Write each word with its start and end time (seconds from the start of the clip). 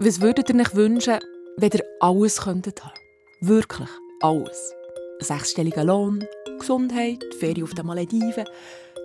Was 0.00 0.20
würdet 0.20 0.48
ihr 0.48 0.54
euch 0.54 0.76
wünschen, 0.76 1.18
wenn 1.56 1.70
ihr 1.72 1.82
alles 1.98 2.40
könntet 2.40 2.84
haben? 2.84 2.94
Wirklich 3.40 3.88
alles. 4.20 4.72
Ein 5.18 5.26
sechsstelliger 5.26 5.82
Lohn, 5.82 6.24
Gesundheit, 6.60 7.24
Ferien 7.40 7.64
auf 7.64 7.74
den 7.74 7.84
Malediven, 7.84 8.44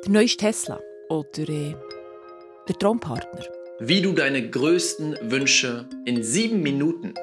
der 0.06 0.12
neueste 0.12 0.38
Tesla 0.38 0.80
oder 1.10 1.50
äh, 1.50 1.74
der 2.68 2.78
Traumpartner. 2.78 3.44
Wie 3.80 4.04
du 4.04 4.14
deine 4.14 4.48
größten 4.48 5.18
Wünsche 5.32 5.90
in 6.06 6.22
sieben 6.22 6.62
Minuten, 6.62 7.16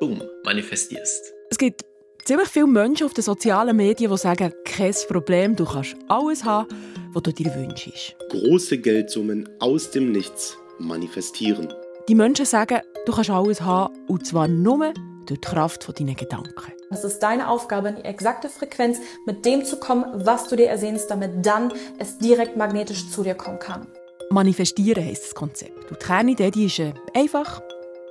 boom, 0.00 0.20
manifestierst. 0.42 1.32
Es 1.48 1.58
gibt 1.58 1.82
ziemlich 2.24 2.48
viele 2.48 2.66
Menschen 2.66 3.06
auf 3.06 3.14
den 3.14 3.22
sozialen 3.22 3.76
Medien, 3.76 4.10
die 4.10 4.18
sagen, 4.18 4.52
kein 4.64 4.94
Problem, 5.06 5.54
du 5.54 5.64
kannst 5.64 5.94
alles 6.08 6.42
haben, 6.42 6.66
was 7.12 7.22
du 7.22 7.32
dir 7.32 7.54
wünschst. 7.54 8.16
Große 8.30 8.78
Geldsummen 8.78 9.48
aus 9.60 9.92
dem 9.92 10.10
Nichts 10.10 10.56
manifestieren. 10.80 11.72
Die 12.08 12.16
Menschen 12.16 12.46
sagen, 12.46 12.80
du 13.06 13.12
kannst 13.12 13.30
alles 13.30 13.60
haben, 13.60 13.94
und 14.08 14.26
zwar 14.26 14.48
nur 14.48 14.92
durch 15.26 15.40
die 15.40 15.48
Kraft 15.48 15.98
deiner 15.98 16.14
Gedanken. 16.14 16.72
Es 16.90 17.04
ist 17.04 17.20
deine 17.20 17.48
Aufgabe, 17.48 17.88
in 17.88 17.96
die 17.96 18.04
exakte 18.04 18.48
Frequenz 18.48 18.98
mit 19.26 19.44
dem 19.44 19.64
zu 19.64 19.78
kommen, 19.78 20.04
was 20.26 20.48
du 20.48 20.56
dir 20.56 20.68
ersehnst, 20.68 21.10
damit 21.10 21.44
dann 21.44 21.72
es 21.98 22.18
direkt 22.18 22.56
magnetisch 22.56 23.08
zu 23.10 23.22
dir 23.22 23.34
kommen 23.34 23.58
kann. 23.58 23.86
Manifestieren 24.30 25.04
heisst 25.04 25.24
das 25.24 25.34
Konzept. 25.34 25.90
Und 25.90 26.02
die 26.02 26.06
Kernidee 26.06 26.50
die 26.50 26.66
ist 26.66 26.78
äh, 26.78 26.92
einfach 27.14 27.62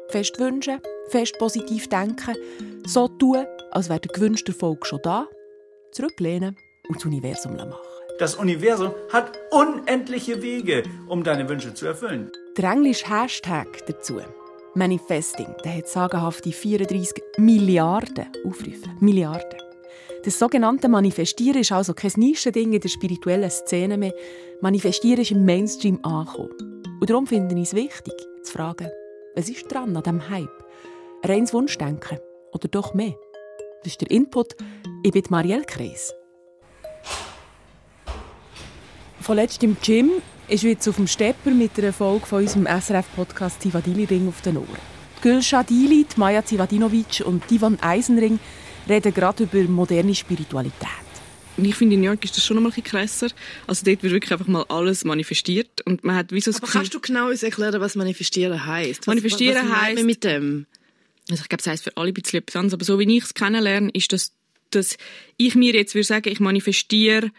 fest 0.10 0.40
wünschen, 0.40 0.80
fest 1.10 1.38
positiv 1.40 1.88
denken, 1.90 2.36
so 2.86 3.08
tun, 3.08 3.46
als 3.72 3.90
wäre 3.90 4.00
der 4.00 4.12
gewünschte 4.12 4.52
Erfolg 4.52 4.86
schon 4.86 5.00
da, 5.04 5.28
zurücklehnen 5.92 6.58
und 6.90 6.98
das 6.98 7.06
Universum 7.06 7.56
machen. 7.56 7.76
Das 8.20 8.36
Universum 8.36 8.94
hat 9.12 9.38
unendliche 9.52 10.42
Wege, 10.42 10.84
um 11.08 11.24
deine 11.24 11.48
Wünsche 11.50 11.74
zu 11.74 11.88
erfüllen. 11.88 12.32
Der 12.58 12.72
englische 12.72 13.10
Hashtag 13.10 13.86
dazu, 13.88 14.20
Manifesting, 14.74 15.54
der 15.66 15.76
hat 15.76 15.90
sagenhafte 15.90 16.50
34 16.50 17.22
Milliarden 17.38 18.28
Aufrufe. 18.46 18.88
Milliarden. 19.02 19.60
Das 20.24 20.40
sogenannte 20.40 20.88
Manifestieren 20.88 21.60
ist 21.60 21.74
also 21.74 21.94
kein 21.94 22.14
Nischending 22.16 22.72
in 22.72 22.80
der 22.80 22.88
spirituellen 22.88 23.50
Szene 23.50 23.98
mehr. 23.98 24.14
Manifestieren 24.62 25.22
ist 25.22 25.32
im 25.32 25.44
Mainstream 25.44 26.00
angekommen. 26.06 26.84
Und 27.02 27.10
darum 27.10 27.28
finde 27.28 27.54
ich 27.56 27.64
es 27.64 27.74
wichtig, 27.74 28.14
zu 28.44 28.54
fragen, 28.54 28.90
was 29.36 29.50
ist 29.50 29.70
dran 29.70 29.94
an 29.98 30.04
diesem 30.04 30.30
Hype? 30.30 30.66
Ein 31.24 31.32
reines 31.32 31.54
Wunschdenken 31.54 32.20
oder 32.54 32.70
doch 32.70 32.94
mehr? 32.94 33.16
Das 33.84 33.92
ist 33.92 34.02
der 34.02 34.10
Input. 34.10 34.56
Ich 35.04 35.12
bin 35.12 35.24
Marielle 35.30 35.66
Kreis. 35.66 36.14
Vorletzt 39.20 39.62
im 39.64 39.76
Gym 39.84 40.12
ist 40.52 40.64
jetzt 40.64 40.88
auf 40.90 40.98
dem 40.98 41.08
Stepper 41.08 41.52
mit 41.52 41.78
einer 41.78 41.94
Folge 41.94 42.26
von 42.26 42.42
unserem 42.42 42.66
SRF-Podcast 42.66 43.62
Zivadili 43.62 44.04
Ring 44.04 44.28
auf 44.28 44.42
den 44.42 44.58
Ohren. 44.58 44.92
Gülşah 45.22 45.64
Dili, 45.64 46.06
Maja 46.18 46.44
Zivadinovic 46.44 47.24
und 47.26 47.50
Ivan 47.50 47.78
Eisenring 47.82 48.38
reden 48.90 49.14
gerade 49.14 49.44
über 49.44 49.64
moderne 49.64 50.14
Spiritualität. 50.14 51.08
Ich 51.58 51.76
finde, 51.76 51.96
in 51.96 52.02
New 52.02 52.08
York 52.08 52.26
ist 52.26 52.36
das 52.36 52.46
schon 52.46 52.56
noch 52.56 52.64
mal 52.64 52.74
ein 52.76 52.84
krasser. 52.84 53.30
Also 53.66 53.86
dort 53.86 54.04
wird 54.04 54.12
wirklich 54.12 54.32
einfach 54.32 54.48
mal 54.48 54.66
alles 54.68 55.06
manifestiert 55.06 55.86
und 55.86 56.04
man 56.04 56.18
hat 56.18 56.34
wie 56.34 56.42
so 56.42 56.52
Aber 56.52 56.68
kannst 56.68 56.94
du 56.94 57.00
genau 57.00 57.30
uns 57.30 57.44
erklären, 57.44 57.80
was 57.80 57.96
manifestieren 57.96 58.66
heisst? 58.66 59.08
Manifestieren 59.08 59.70
was, 59.70 59.72
was 59.72 59.82
heisst 59.82 60.04
mit 60.04 60.24
dem? 60.26 60.66
Also 61.30 61.44
ich 61.44 61.50
glaube, 61.50 61.62
es 61.62 61.68
heisst 61.68 61.84
für 61.86 61.96
alle 61.96 62.10
ein 62.10 62.14
bisschen 62.14 62.40
etwas 62.40 62.58
anderes, 62.58 62.74
aber 62.74 62.84
so 62.84 63.00
wie 63.00 63.18
ich 63.18 63.24
es 63.24 63.34
kennenlerne, 63.34 63.90
ist 63.94 64.12
das, 64.12 64.34
dass 64.72 64.98
ich 65.38 65.56
mir 65.56 65.74
jetzt 65.74 65.96
würde 65.96 66.08
sagen, 66.08 66.30
ich 66.30 66.42
manifestiere 66.42 67.32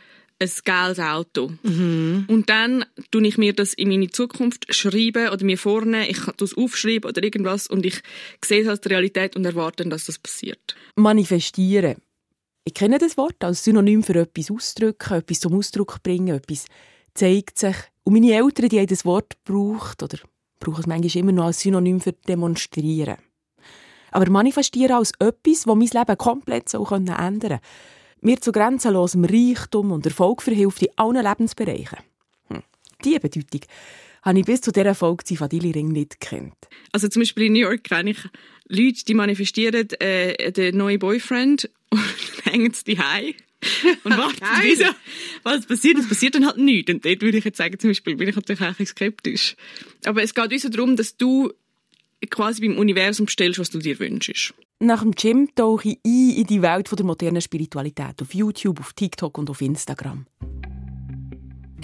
ein 0.42 0.50
geiles 0.64 0.98
Auto. 0.98 1.52
Mhm. 1.62 2.26
Und 2.28 2.50
dann 2.50 2.84
tue 3.10 3.26
ich 3.26 3.38
mir 3.38 3.52
das 3.52 3.74
in 3.74 3.88
meine 3.88 4.10
Zukunft 4.10 4.74
schreiben 4.74 5.28
oder 5.28 5.44
mir 5.44 5.58
vornehmen, 5.58 6.06
ich 6.08 6.20
kann 6.20 6.34
das 6.36 6.54
aufschreiben 6.54 7.08
oder 7.08 7.22
irgendwas 7.22 7.66
und 7.66 7.86
ich 7.86 8.00
sehe 8.44 8.62
es 8.62 8.68
als 8.68 8.80
die 8.80 8.88
Realität 8.88 9.36
und 9.36 9.44
erwarte, 9.44 9.84
dass 9.88 10.06
das 10.06 10.18
passiert. 10.18 10.76
Manifestieren. 10.96 11.96
Ich 12.64 12.74
kenne 12.74 12.98
das 12.98 13.16
Wort 13.16 13.42
als 13.42 13.64
Synonym 13.64 14.02
für 14.02 14.14
etwas 14.14 14.50
ausdrücken, 14.50 15.14
etwas 15.14 15.40
zum 15.40 15.54
Ausdruck 15.54 16.02
bringen, 16.02 16.36
etwas 16.36 16.66
zeigt 17.14 17.58
sich. 17.58 17.76
Und 18.04 18.14
meine 18.14 18.32
Eltern, 18.32 18.68
die 18.68 18.78
haben 18.78 18.86
das 18.86 19.04
Wort 19.04 19.36
gebraucht 19.44 20.02
oder 20.02 20.18
brauchen 20.60 20.80
es 20.80 20.86
manchmal 20.86 21.22
immer 21.22 21.32
noch 21.32 21.46
als 21.46 21.60
Synonym 21.60 22.00
für 22.00 22.12
demonstrieren. 22.12 23.16
Aber 24.12 24.30
manifestieren 24.30 24.96
als 24.96 25.12
etwas, 25.18 25.64
das 25.64 25.66
mein 25.66 25.88
Leben 25.88 26.18
komplett 26.18 26.68
so 26.68 26.86
ändern 26.86 27.40
kann. 27.40 27.60
Mir 28.22 28.40
zu 28.40 28.52
grenzenlosem 28.52 29.24
Reichtum 29.24 29.90
und 29.90 30.06
Erfolg 30.06 30.42
verhilft 30.42 30.82
in 30.82 30.88
allen 30.96 31.24
Lebensbereichen. 31.24 31.98
Hm. 32.48 32.62
Diese 33.04 33.20
Bedeutung 33.20 33.60
habe 34.22 34.38
ich 34.38 34.44
bis 34.44 34.60
zu 34.60 34.70
dieser 34.70 34.94
Folge 34.94 35.24
Zivadili 35.24 35.72
Ring 35.72 35.88
nicht 35.88 36.20
gekannt. 36.20 36.54
Also 36.92 37.08
zum 37.08 37.22
Beispiel 37.22 37.46
in 37.46 37.54
New 37.54 37.60
York 37.60 37.84
kenne 37.84 38.10
ich 38.10 38.18
Leute, 38.68 39.04
die 39.04 39.14
manifestieren 39.14 39.88
äh, 39.98 40.52
den 40.52 40.76
neuen 40.76 41.00
Boyfriend 41.00 41.68
und 41.90 42.00
hängen 42.44 42.70
es 42.70 42.84
die 42.84 42.98
und 44.04 44.16
warten, 44.16 44.44
wieso, 44.62 44.86
was 45.42 45.66
passiert. 45.66 45.98
Es 45.98 46.08
passiert 46.08 46.34
dann 46.34 46.46
halt 46.46 46.58
nichts. 46.58 46.92
Und 46.92 47.04
dort 47.04 47.22
würde 47.22 47.38
ich 47.38 47.44
jetzt 47.44 47.58
sagen, 47.58 47.78
zum 47.78 47.90
Beispiel 47.90 48.16
bin 48.16 48.28
ich 48.28 48.36
natürlich 48.36 48.60
auch 48.60 48.66
ein 48.66 48.74
bisschen 48.74 48.86
skeptisch. 48.86 49.56
Aber 50.04 50.22
es 50.22 50.34
geht 50.34 50.52
uns 50.52 50.62
so 50.62 50.68
darum, 50.68 50.96
dass 50.96 51.16
du 51.16 51.52
quasi 52.30 52.66
beim 52.66 52.78
Universum 52.78 53.28
stellst, 53.28 53.58
was 53.58 53.70
du 53.70 53.78
dir 53.78 53.98
wünschst. 53.98 54.54
Nach 54.80 55.02
dem 55.02 55.12
Gym 55.12 55.48
tauche 55.54 55.90
ich 55.90 55.98
ein 56.04 56.36
in 56.36 56.46
die 56.46 56.62
Welt 56.62 56.90
der 56.90 57.04
modernen 57.04 57.40
Spiritualität 57.40 58.20
auf 58.20 58.34
YouTube, 58.34 58.80
auf 58.80 58.92
TikTok 58.92 59.38
und 59.38 59.50
auf 59.50 59.60
Instagram. 59.60 60.26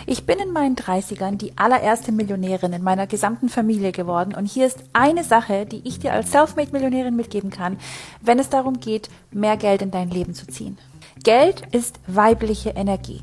Ich 0.06 0.24
bin 0.24 0.38
in 0.38 0.52
meinen 0.52 0.74
30ern 0.74 1.36
die 1.36 1.56
allererste 1.58 2.12
Millionärin 2.12 2.72
in 2.72 2.82
meiner 2.82 3.06
gesamten 3.06 3.48
Familie 3.48 3.92
geworden 3.92 4.34
und 4.34 4.46
hier 4.46 4.66
ist 4.66 4.78
eine 4.92 5.22
Sache, 5.22 5.66
die 5.66 5.86
ich 5.86 5.98
dir 5.98 6.12
als 6.12 6.32
Selfmade-Millionärin 6.32 7.14
mitgeben 7.14 7.50
kann, 7.50 7.76
wenn 8.22 8.38
es 8.38 8.48
darum 8.48 8.80
geht, 8.80 9.10
mehr 9.32 9.56
Geld 9.56 9.82
in 9.82 9.90
dein 9.90 10.10
Leben 10.10 10.34
zu 10.34 10.46
ziehen. 10.46 10.78
Geld 11.24 11.62
ist 11.72 12.00
weibliche 12.06 12.70
Energie. 12.70 13.20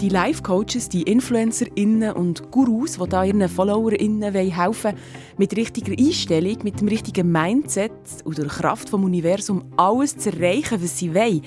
Die 0.00 0.10
Life-Coaches, 0.10 0.90
die 0.90 1.04
InfluencerInnen 1.04 2.12
und 2.12 2.50
Gurus, 2.50 2.98
die 2.98 3.08
da 3.08 3.24
ihren 3.24 3.48
FollowerInnen 3.48 4.30
helfen 4.34 4.84
wollen, 4.84 4.96
mit 5.38 5.56
richtiger 5.56 5.92
Einstellung, 5.98 6.58
mit 6.64 6.80
dem 6.82 6.88
richtigen 6.88 7.32
Mindset 7.32 7.92
und 8.24 8.36
der 8.36 8.44
Kraft 8.44 8.90
vom 8.90 9.04
Universum 9.04 9.64
alles 9.78 10.18
zu 10.18 10.30
erreichen, 10.30 10.82
was 10.82 10.98
sie 10.98 11.14
wollen. 11.14 11.40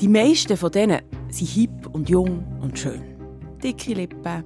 Die 0.00 0.08
meisten 0.08 0.56
von 0.56 0.72
denen 0.72 1.02
sind 1.28 1.50
hip 1.50 1.86
und 1.92 2.10
jung 2.10 2.44
und 2.60 2.76
schön. 2.76 3.00
Dicke 3.62 3.94
Lippen, 3.94 4.42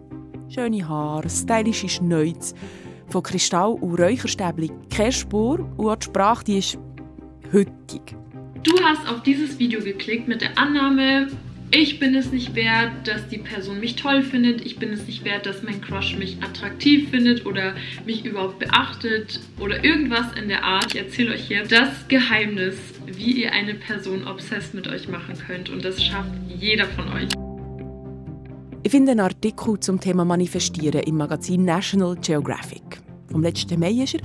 schöne 0.51 0.87
Haare, 0.87 1.31
stylische 1.31 1.89
Schnäuze, 1.89 2.55
von 3.09 3.23
Kristall 3.23 3.79
und 3.81 3.99
Räucherstäbchen 3.99 4.91
keine 4.91 5.11
Spur 5.11 5.67
und 5.79 5.89
auch 5.89 5.97
die 5.97 6.05
Sprache 6.05 6.45
die 6.45 6.59
ist 6.59 6.79
hüttig. 7.51 8.15
Du 8.63 8.73
hast 8.83 9.09
auf 9.09 9.23
dieses 9.23 9.59
Video 9.59 9.81
geklickt 9.81 10.29
mit 10.29 10.43
der 10.43 10.59
Annahme, 10.59 11.29
ich 11.71 11.99
bin 11.99 12.15
es 12.15 12.33
nicht 12.33 12.55
wert, 12.55 12.91
dass 13.05 13.29
die 13.29 13.39
Person 13.39 13.79
mich 13.81 13.97
toll 13.97 14.23
findet, 14.23 14.65
ich 14.65 14.79
bin 14.79 14.91
es 14.91 15.07
nicht 15.07 15.25
wert, 15.25 15.45
dass 15.45 15.63
mein 15.63 15.81
Crush 15.81 16.17
mich 16.17 16.39
attraktiv 16.43 17.11
findet 17.11 17.45
oder 17.45 17.75
mich 18.07 18.25
überhaupt 18.25 18.59
beachtet 18.59 19.41
oder 19.61 19.85
irgendwas 19.85 20.27
in 20.41 20.49
der 20.49 20.65
Art. 20.65 20.95
Ich 20.95 21.01
erzähle 21.01 21.35
euch 21.35 21.49
jetzt 21.51 21.71
das 21.71 22.09
Geheimnis, 22.09 22.77
wie 23.07 23.43
ihr 23.43 23.53
eine 23.53 23.75
Person 23.75 24.27
obsessed 24.27 24.73
mit 24.73 24.89
euch 24.89 25.09
machen 25.09 25.35
könnt 25.47 25.69
und 25.69 25.85
das 25.85 26.03
schafft 26.03 26.31
jeder 26.49 26.87
von 26.87 27.09
euch. 27.13 27.29
Ich 28.83 28.91
finde 28.91 29.13
einen 29.13 29.21
Artikel 29.21 29.79
zum 29.81 30.01
Thema 30.01 30.25
Manifestieren 30.25 31.03
im 31.03 31.17
Magazin 31.19 31.65
National 31.65 32.17
Geographic. 32.17 33.03
Vom 33.31 33.43
letzten 33.43 33.79
Mai 33.79 33.91
ist 33.91 34.15
er. 34.15 34.21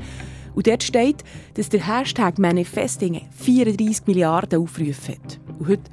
Und 0.56 0.68
dort 0.68 0.84
steht, 0.84 1.24
dass 1.56 1.68
der 1.70 1.86
Hashtag 1.86 2.38
Manifesting 2.38 3.22
34 3.32 4.06
Milliarden 4.06 4.62
Aufrufe 4.62 5.14
hat. 5.14 5.40
Und 5.60 5.68
heute 5.68 5.92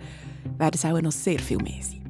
werden 0.59 0.75
es 0.75 0.84
auch 0.84 1.01
noch 1.01 1.12
sehr 1.12 1.39
viel 1.39 1.59
mehr 1.59 1.83
sein. 1.83 2.01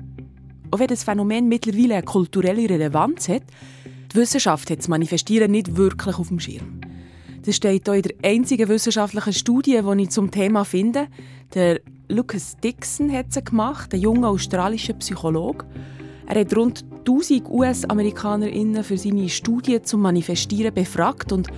Auch 0.71 0.79
wenn 0.79 0.87
das 0.87 1.05
Phänomen 1.05 1.49
mittlerweile 1.49 1.95
eine 1.95 2.05
kulturelle 2.05 2.69
Relevanz 2.69 3.29
hat, 3.29 3.43
die 4.13 4.17
Wissenschaft 4.17 4.71
hat 4.71 4.79
das 4.79 4.89
Manifestieren 4.89 5.51
nicht 5.51 5.77
wirklich 5.77 6.19
auf 6.19 6.29
dem 6.29 6.41
Schirm. 6.41 6.81
Das 7.43 7.57
steht 7.57 7.87
hier 7.87 7.95
in 7.95 8.03
der 8.03 8.15
einzigen 8.23 8.69
wissenschaftlichen 8.69 9.33
Studie, 9.33 9.81
die 9.83 10.03
ich 10.03 10.11
zum 10.11 10.31
Thema 10.31 10.65
finde. 10.65 11.09
Der 11.55 11.81
Lucas 12.09 12.57
Dixon 12.57 13.11
hat 13.13 13.33
sie 13.33 13.43
gemacht, 13.43 13.95
ein 13.95 14.01
junger 14.01 14.29
australischer 14.29 14.95
Psychologe. 14.95 15.65
Er 16.27 16.41
hat 16.41 16.55
rund 16.57 16.85
1000 16.99 17.49
US-AmerikanerInnen 17.49 18.85
für 18.85 18.99
seine 18.99 19.29
Studie 19.29 19.81
zum 19.83 20.03
Manifestieren 20.03 20.75
befragt 20.75 21.33
und 21.33 21.49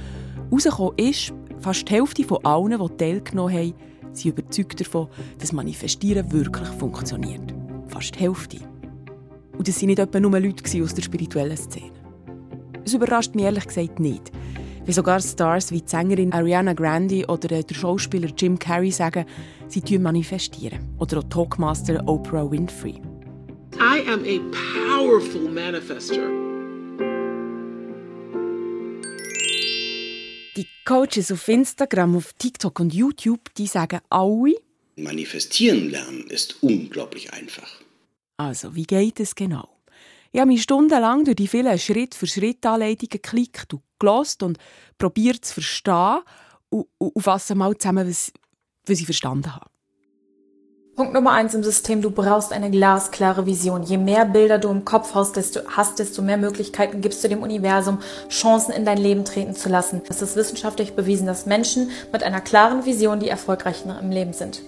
herausgekommen 0.50 0.98
ist, 0.98 1.32
fast 1.60 1.88
die 1.88 1.94
Hälfte 1.94 2.24
von 2.24 2.44
allen, 2.44 2.78
die 2.78 2.96
teilgenommen 2.96 3.54
haben, 3.54 3.74
sind 4.12 4.38
überzeugt 4.38 4.80
davon, 4.80 5.08
dass 5.38 5.52
Manifestieren 5.52 6.30
wirklich 6.32 6.68
funktioniert. 6.68 7.54
Fast 7.88 8.14
die 8.14 8.20
Hälfte. 8.20 8.58
Und 9.56 9.68
das 9.68 9.80
waren 9.80 9.88
nicht 9.88 9.98
etwa 9.98 10.20
nur 10.20 10.38
Leute 10.40 10.82
aus 10.82 10.94
der 10.94 11.02
spirituellen 11.02 11.56
Szene. 11.56 11.92
Es 12.84 12.94
überrascht 12.94 13.34
mich 13.34 13.44
ehrlich 13.44 13.66
gesagt 13.66 14.00
nicht. 14.00 14.32
Wie 14.84 14.92
sogar 14.92 15.20
Stars 15.20 15.70
wie 15.70 15.80
die 15.80 15.88
Sängerin 15.88 16.32
Ariana 16.32 16.72
Grande 16.72 17.24
oder 17.26 17.62
der 17.62 17.74
Schauspieler 17.74 18.30
Jim 18.36 18.58
Carrey 18.58 18.90
sagen, 18.90 19.24
sie 19.68 19.98
manifestieren. 19.98 20.80
Oder 20.98 21.18
auch 21.18 21.24
Talkmaster 21.24 22.02
Oprah 22.08 22.50
Winfrey. 22.50 23.00
I 23.78 24.02
am 24.10 24.24
a 24.24 24.40
powerful 24.88 25.48
manifester. 25.48 26.41
Die 30.56 30.66
Coaches 30.84 31.32
auf 31.32 31.48
Instagram, 31.48 32.16
auf 32.16 32.34
TikTok 32.34 32.78
und 32.80 32.92
YouTube, 32.92 33.54
die 33.54 33.66
sagen 33.66 34.00
alle, 34.10 34.54
Manifestieren 34.96 35.88
lernen 35.88 36.26
ist 36.28 36.62
unglaublich 36.62 37.32
einfach. 37.32 37.80
Also, 38.36 38.74
wie 38.74 38.82
geht 38.82 39.20
es 39.20 39.34
genau? 39.34 39.68
Ich 40.30 40.40
habe 40.40 40.48
mich 40.48 40.62
stundenlang 40.62 41.24
durch 41.24 41.36
die 41.36 41.48
vielen 41.48 41.78
Schritt-für-Schritt-Anleitungen 41.78 43.08
geklickt 43.08 43.72
und 43.72 43.82
gelost 43.98 44.42
und 44.42 44.58
probiert 44.98 45.44
zu 45.44 45.54
verstehen 45.54 46.20
und, 46.68 46.86
und, 46.98 47.16
und 47.16 47.22
fasse 47.22 47.54
mal 47.54 47.76
zusammen, 47.78 48.06
was, 48.06 48.32
was 48.86 49.00
ich 49.00 49.06
verstanden 49.06 49.54
habe. 49.54 49.71
Punkt 50.94 51.14
Nummer 51.14 51.30
eins 51.32 51.54
im 51.54 51.62
System, 51.62 52.02
du 52.02 52.10
brauchst 52.10 52.52
eine 52.52 52.70
glasklare 52.70 53.46
Vision. 53.46 53.82
Je 53.82 53.96
mehr 53.96 54.26
Bilder 54.26 54.58
du 54.58 54.68
im 54.68 54.84
Kopf 54.84 55.14
hast, 55.14 55.36
desto, 55.36 55.60
hast, 55.74 55.98
desto 55.98 56.20
mehr 56.20 56.36
Möglichkeiten 56.36 57.00
gibst 57.00 57.24
du 57.24 57.28
dem 57.28 57.42
Universum, 57.42 57.98
Chancen 58.28 58.74
in 58.74 58.84
dein 58.84 58.98
Leben 58.98 59.24
treten 59.24 59.54
zu 59.54 59.70
lassen. 59.70 60.02
Es 60.10 60.20
ist 60.20 60.36
wissenschaftlich 60.36 60.92
bewiesen, 60.92 61.26
dass 61.26 61.46
Menschen 61.46 61.88
mit 62.12 62.22
einer 62.22 62.42
klaren 62.42 62.84
Vision 62.84 63.20
die 63.20 63.30
erfolgreichen 63.30 63.90
im 63.90 64.10
Leben 64.10 64.34
sind. 64.34 64.60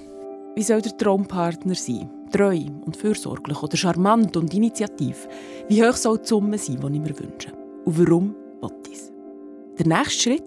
Wie 0.55 0.63
soll 0.63 0.81
der 0.81 0.97
Traumpartner 0.97 1.75
sein? 1.75 2.09
Treu 2.33 2.59
und 2.87 2.97
fürsorglich 2.97 3.63
oder 3.63 3.77
charmant 3.77 4.35
und 4.39 4.55
initiativ? 4.55 5.29
Wie 5.69 5.85
hoch 5.85 5.97
soll 5.97 6.21
die 6.21 6.29
Summe 6.29 6.57
sein, 6.57 6.81
die 6.81 6.97
ich 6.97 7.03
mir 7.03 7.19
wünsche? 7.19 7.53
Und 7.85 7.99
warum 7.99 8.35
will 8.63 8.71
ich? 8.91 9.01
Der 9.79 9.87
nächste 9.87 10.23
Schritt, 10.23 10.45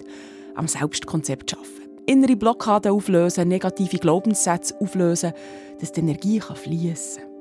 am 0.55 0.67
Selbstkonzept 0.67 1.53
arbeiten. 1.53 1.86
Innere 2.09 2.37
Blockaden 2.37 2.93
auflösen, 2.93 3.49
negative 3.49 3.97
Glaubenssätze 3.97 4.73
auflösen, 4.79 5.33
dass 5.81 5.91
die 5.91 5.99
Energie 5.99 6.39
fließen 6.39 7.21
kann. 7.21 7.31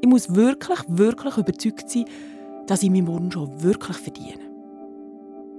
Ich 0.00 0.08
muss 0.08 0.34
wirklich, 0.34 0.78
wirklich 0.88 1.36
überzeugt 1.36 1.90
sein, 1.90 2.06
dass 2.66 2.82
ich 2.82 2.88
meinen 2.88 3.06
Wunsch 3.06 3.36
auch 3.36 3.50
wirklich 3.58 3.98
verdiene. 3.98 4.40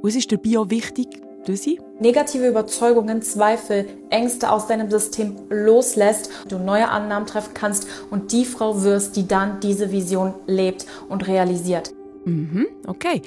Und 0.02 0.10
es 0.10 0.16
ist 0.16 0.32
dabei 0.32 0.58
auch 0.58 0.70
wichtig, 0.72 1.22
dass 1.46 1.68
ich 1.68 1.80
negative 2.00 2.48
Überzeugungen, 2.48 3.22
Zweifel, 3.22 3.86
Ängste 4.10 4.52
aus 4.52 4.66
deinem 4.66 4.90
System 4.90 5.36
loslässt, 5.50 6.32
du 6.48 6.58
neue 6.58 6.90
Annahmen 6.90 7.28
treffen 7.28 7.54
kannst 7.54 7.86
und 8.10 8.32
die 8.32 8.46
Frau 8.46 8.82
wirst, 8.82 9.16
die 9.16 9.28
dann 9.28 9.60
diese 9.60 9.92
Vision 9.92 10.34
lebt 10.48 10.88
und 11.08 11.28
realisiert. 11.28 11.94
Mhm, 12.30 12.68
okay. 12.88 13.22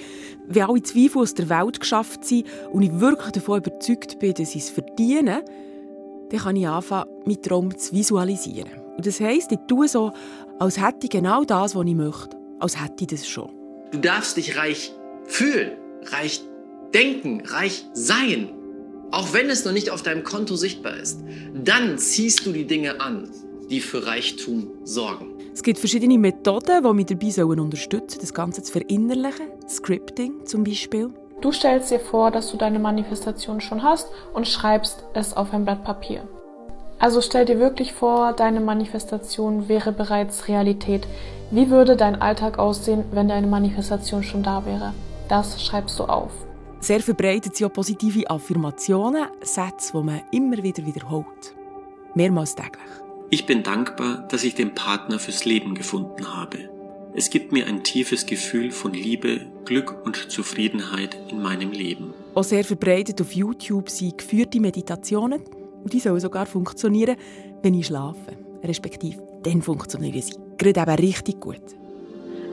Wenn 0.46 0.62
alle 0.62 0.82
Zweifel 0.82 1.22
aus 1.22 1.34
der 1.34 1.48
Welt 1.48 1.80
geschafft 1.80 2.24
sind 2.24 2.46
und 2.72 2.82
ich 2.82 3.00
wirklich 3.00 3.32
davon 3.32 3.58
überzeugt 3.58 4.18
bin, 4.18 4.34
dass 4.34 4.54
ich 4.54 4.62
es 4.62 4.70
verdiene, 4.70 5.44
dann 6.30 6.40
kann 6.40 6.56
ich 6.56 6.66
anfangen, 6.66 7.10
meinen 7.26 7.42
Traum 7.42 7.76
zu 7.76 7.94
visualisieren. 7.94 8.70
Und 8.96 9.06
das 9.06 9.20
heisst, 9.20 9.52
ich 9.52 9.58
tue 9.68 9.88
so, 9.88 10.12
als 10.58 10.80
hätte 10.80 11.04
ich 11.04 11.10
genau 11.10 11.44
das, 11.44 11.74
was 11.74 11.86
ich 11.86 11.94
möchte. 11.94 12.36
Als 12.60 12.80
hätte 12.80 13.02
ich 13.04 13.06
das 13.08 13.26
schon. 13.26 13.50
Du 13.90 13.98
darfst 13.98 14.36
dich 14.36 14.56
reich 14.56 14.92
fühlen, 15.24 15.72
reich 16.04 16.42
denken, 16.94 17.42
reich 17.46 17.86
sein. 17.92 18.50
Auch 19.10 19.34
wenn 19.34 19.50
es 19.50 19.64
noch 19.64 19.72
nicht 19.72 19.90
auf 19.90 20.02
deinem 20.02 20.24
Konto 20.24 20.56
sichtbar 20.56 20.96
ist. 20.96 21.20
Dann 21.54 21.98
ziehst 21.98 22.46
du 22.46 22.52
die 22.52 22.66
Dinge 22.66 23.00
an, 23.00 23.28
die 23.68 23.80
für 23.80 24.06
Reichtum 24.06 24.70
sorgen. 24.84 25.31
Es 25.54 25.62
gibt 25.62 25.78
verschiedene 25.78 26.18
Methoden, 26.18 26.82
die 26.82 27.14
mich 27.14 27.34
dabei 27.34 27.60
unterstützen 27.60 28.08
sollen, 28.08 28.20
das 28.20 28.34
Ganze 28.34 28.62
zu 28.62 28.72
verinnerlichen. 28.72 29.48
Scripting 29.68 30.46
zum 30.46 30.64
Beispiel. 30.64 31.10
Du 31.40 31.52
stellst 31.52 31.90
dir 31.90 32.00
vor, 32.00 32.30
dass 32.30 32.50
du 32.50 32.56
deine 32.56 32.78
Manifestation 32.78 33.60
schon 33.60 33.82
hast 33.82 34.08
und 34.32 34.48
schreibst 34.48 35.04
es 35.12 35.36
auf 35.36 35.52
ein 35.52 35.64
Blatt 35.64 35.84
Papier. 35.84 36.22
Also 36.98 37.20
stell 37.20 37.44
dir 37.44 37.58
wirklich 37.58 37.92
vor, 37.92 38.32
deine 38.32 38.60
Manifestation 38.60 39.68
wäre 39.68 39.92
bereits 39.92 40.46
Realität. 40.46 41.06
Wie 41.50 41.68
würde 41.68 41.96
dein 41.96 42.22
Alltag 42.22 42.58
aussehen, 42.58 43.04
wenn 43.10 43.28
deine 43.28 43.48
Manifestation 43.48 44.22
schon 44.22 44.44
da 44.44 44.64
wäre? 44.64 44.94
Das 45.28 45.62
schreibst 45.62 45.98
du 45.98 46.04
auf. 46.04 46.30
Sehr 46.78 47.00
verbreitet 47.00 47.56
sind 47.56 47.66
auch 47.66 47.72
positive 47.72 48.30
Affirmationen, 48.30 49.26
Sätze, 49.42 49.92
die 49.94 50.02
man 50.02 50.22
immer 50.30 50.62
wieder 50.62 50.86
wiederholt. 50.86 51.56
Mehrmals 52.14 52.54
täglich. 52.54 53.01
Ich 53.34 53.46
bin 53.46 53.62
dankbar, 53.62 54.28
dass 54.28 54.44
ich 54.44 54.54
den 54.56 54.74
Partner 54.74 55.18
fürs 55.18 55.46
Leben 55.46 55.74
gefunden 55.74 56.36
habe. 56.36 56.68
Es 57.14 57.30
gibt 57.30 57.50
mir 57.50 57.66
ein 57.66 57.82
tiefes 57.82 58.26
Gefühl 58.26 58.70
von 58.70 58.92
Liebe, 58.92 59.46
Glück 59.64 60.04
und 60.04 60.30
Zufriedenheit 60.30 61.16
in 61.30 61.40
meinem 61.40 61.72
Leben. 61.72 62.12
Auch 62.34 62.44
sehr 62.44 62.62
verbreitet 62.62 63.22
auf 63.22 63.32
YouTube 63.32 63.88
sind 63.88 64.18
geführte 64.18 64.60
Meditationen 64.60 65.40
und 65.82 65.94
die 65.94 66.00
sollen 66.00 66.20
sogar 66.20 66.44
funktionieren, 66.44 67.16
wenn 67.62 67.72
ich 67.72 67.86
schlafe. 67.86 68.36
Respektive, 68.62 69.22
dann 69.44 69.62
funktionieren 69.62 70.20
sie 70.20 70.34
gerade 70.58 70.82
eben 70.82 71.06
richtig 71.06 71.40
gut. 71.40 71.62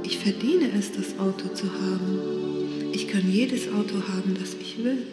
Ich 0.04 0.18
verdiene 0.18 0.70
es, 0.80 0.94
das 0.94 1.20
Auto 1.20 1.50
zu 1.54 1.66
haben. 1.74 2.94
Ich 2.94 3.10
kann 3.10 3.30
jedes 3.30 3.68
Auto 3.68 3.96
haben, 4.14 4.34
das 4.40 4.54
ich 4.54 4.81
will. 4.81 5.06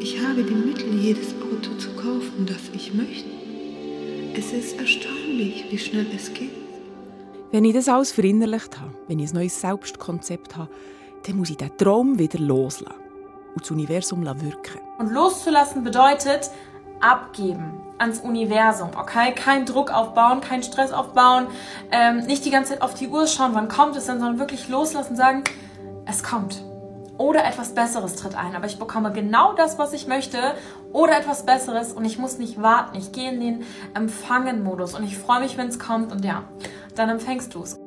Ich 0.00 0.20
habe 0.20 0.44
die 0.44 0.54
Mittel, 0.54 0.96
jedes 1.00 1.34
Auto 1.42 1.76
zu 1.76 1.90
kaufen, 1.96 2.46
das 2.46 2.60
ich 2.72 2.94
möchte. 2.94 3.43
Es 4.36 4.52
ist 4.52 4.80
erstaunlich, 4.80 5.64
wie 5.70 5.78
schnell 5.78 6.06
es 6.12 6.34
geht. 6.34 6.50
Wenn 7.52 7.64
ich 7.64 7.72
das 7.72 7.88
alles 7.88 8.10
verinnerlicht 8.10 8.80
habe, 8.80 8.92
wenn 9.06 9.20
ich 9.20 9.30
ein 9.30 9.36
neues 9.36 9.60
Selbstkonzept 9.60 10.56
habe, 10.56 10.68
dann 11.24 11.36
muss 11.36 11.50
ich 11.50 11.56
den 11.56 11.76
Traum 11.78 12.18
wieder 12.18 12.40
loslassen 12.40 12.98
und 13.54 13.62
das 13.62 13.70
Universum 13.70 14.24
wirken. 14.24 14.80
Und 14.98 15.12
loszulassen 15.12 15.84
bedeutet 15.84 16.50
abgeben 17.00 17.74
ans 17.98 18.18
Universum, 18.20 18.90
okay? 18.98 19.32
Kein 19.32 19.66
Druck 19.66 19.92
aufbauen, 19.92 20.40
kein 20.40 20.64
Stress 20.64 20.90
aufbauen, 20.90 21.46
ähm, 21.92 22.26
nicht 22.26 22.44
die 22.44 22.50
ganze 22.50 22.72
Zeit 22.72 22.82
auf 22.82 22.94
die 22.94 23.06
Uhr 23.06 23.28
schauen, 23.28 23.54
wann 23.54 23.68
kommt 23.68 23.94
es 23.94 24.06
denn, 24.06 24.18
sondern 24.18 24.40
wirklich 24.40 24.68
loslassen, 24.68 25.14
sagen, 25.14 25.44
es 26.06 26.24
kommt 26.24 26.60
oder 27.18 27.44
etwas 27.44 27.74
Besseres 27.74 28.16
tritt 28.16 28.34
ein. 28.34 28.54
Aber 28.54 28.66
ich 28.66 28.78
bekomme 28.78 29.12
genau 29.12 29.54
das, 29.54 29.78
was 29.78 29.92
ich 29.92 30.06
möchte 30.06 30.38
oder 30.92 31.18
etwas 31.18 31.46
Besseres 31.46 31.92
und 31.92 32.04
ich 32.04 32.18
muss 32.18 32.38
nicht 32.38 32.60
warten. 32.60 32.96
Ich 32.98 33.12
gehe 33.12 33.30
in 33.32 33.40
den 33.40 33.64
Empfangen-Modus 33.94 34.94
und 34.94 35.04
ich 35.04 35.18
freue 35.18 35.40
mich, 35.40 35.56
wenn 35.56 35.68
es 35.68 35.78
kommt 35.78 36.12
und 36.12 36.24
ja, 36.24 36.48
dann 36.94 37.08
empfängst 37.08 37.54
du 37.54 37.62
es. 37.62 37.78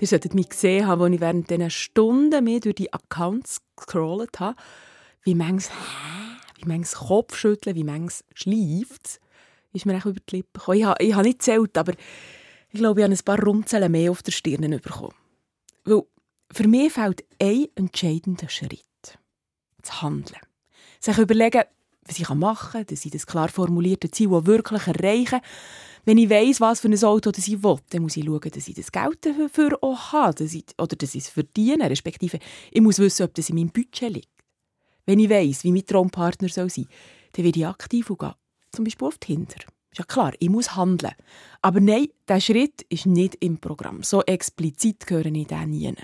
Ihr 0.00 0.08
solltet 0.08 0.34
mich 0.34 0.50
gesehen 0.50 0.86
haben, 0.86 1.00
als 1.00 1.14
ich 1.14 1.20
während 1.20 1.48
dieser 1.48 1.70
Stunden 1.70 2.44
mehr 2.44 2.60
durch 2.60 2.74
die 2.74 2.92
Accounts 2.92 3.62
gescrollt 3.76 4.40
habe, 4.40 4.56
wie 5.22 5.34
manches, 5.34 5.70
wie 6.58 6.68
manches 6.68 6.94
Kopfschütteln, 6.96 7.74
wie 7.74 7.84
manches 7.84 8.24
schleift, 8.34 9.20
ist 9.72 9.86
mir 9.86 9.96
auch 9.96 10.06
über 10.06 10.20
die 10.28 10.36
Lippen 10.36 10.58
gekommen. 10.58 10.78
Ich 10.78 10.84
habe, 10.84 11.02
ich 11.02 11.14
habe 11.14 11.24
nicht 11.24 11.38
gezählt, 11.38 11.78
aber 11.78 11.92
ich 12.70 12.80
glaube, 12.80 13.00
ich 13.00 13.04
habe 13.04 13.14
ein 13.14 13.24
paar 13.24 13.42
Runzeln 13.42 13.90
mehr 13.92 14.10
auf 14.10 14.22
der 14.22 14.32
Stirn 14.32 14.68
bekommen. 14.70 15.14
Weil 15.84 16.02
für 16.52 16.68
mich 16.68 16.92
fehlt 16.92 17.24
ein 17.40 17.66
entscheidender 17.74 18.48
Schritt. 18.48 18.84
Das 19.80 20.02
Handeln. 20.02 20.40
Sich 21.00 21.18
überlegen, 21.18 21.64
was 22.06 22.18
ich 22.18 22.28
machen 22.28 22.72
kann, 22.72 22.86
dass 22.86 23.04
ich 23.04 23.10
das 23.10 23.26
klar 23.26 23.48
formulierte 23.48 24.10
Ziel 24.10 24.30
wirklich 24.30 24.86
erreichen 24.86 25.40
Wenn 26.04 26.18
ich 26.18 26.30
weiss, 26.30 26.60
was 26.60 26.80
für 26.80 26.88
ein 26.88 27.04
Auto 27.04 27.30
das 27.30 27.48
ich 27.48 27.62
will, 27.62 27.76
dann 27.90 28.02
muss 28.02 28.16
ich 28.16 28.24
schauen, 28.24 28.40
dass 28.40 28.68
ich 28.68 28.74
das 28.74 28.92
Geld 28.92 29.24
dafür 29.24 29.78
auch 29.82 30.12
habe 30.12 30.34
dass 30.34 30.54
ich, 30.54 30.64
oder 30.78 30.96
dass 30.96 31.14
ich 31.14 31.24
es 31.24 31.28
verdiene, 31.30 31.88
respektive 31.88 32.38
ich 32.70 32.80
muss 32.80 32.98
wissen, 32.98 33.24
ob 33.24 33.34
das 33.34 33.48
in 33.48 33.56
meinem 33.56 33.70
Budget 33.70 34.12
liegt. 34.12 34.28
Wenn 35.06 35.18
ich 35.18 35.30
weiss, 35.30 35.64
wie 35.64 35.72
mein 35.72 35.86
Traumpartner 35.86 36.48
soll 36.48 36.70
sein 36.70 36.84
soll, 36.84 36.94
dann 37.32 37.44
werde 37.44 37.58
ich 37.58 37.66
aktiv 37.66 38.10
und 38.10 38.18
gehe 38.18 38.34
zum 38.70 38.84
Beispiel 38.84 39.08
auf 39.08 39.18
Tinder. 39.18 39.56
Ist 39.90 39.98
ja 39.98 40.04
klar, 40.04 40.32
ich 40.38 40.50
muss 40.50 40.74
handeln. 40.74 41.14
Aber 41.62 41.80
nein, 41.80 42.08
dieser 42.28 42.40
Schritt 42.40 42.82
ist 42.88 43.06
nicht 43.06 43.36
im 43.36 43.58
Programm. 43.58 44.02
So 44.02 44.22
explizit 44.22 45.06
gehöre 45.06 45.26
ich 45.26 45.46
da 45.46 45.64
nie. 45.64 45.94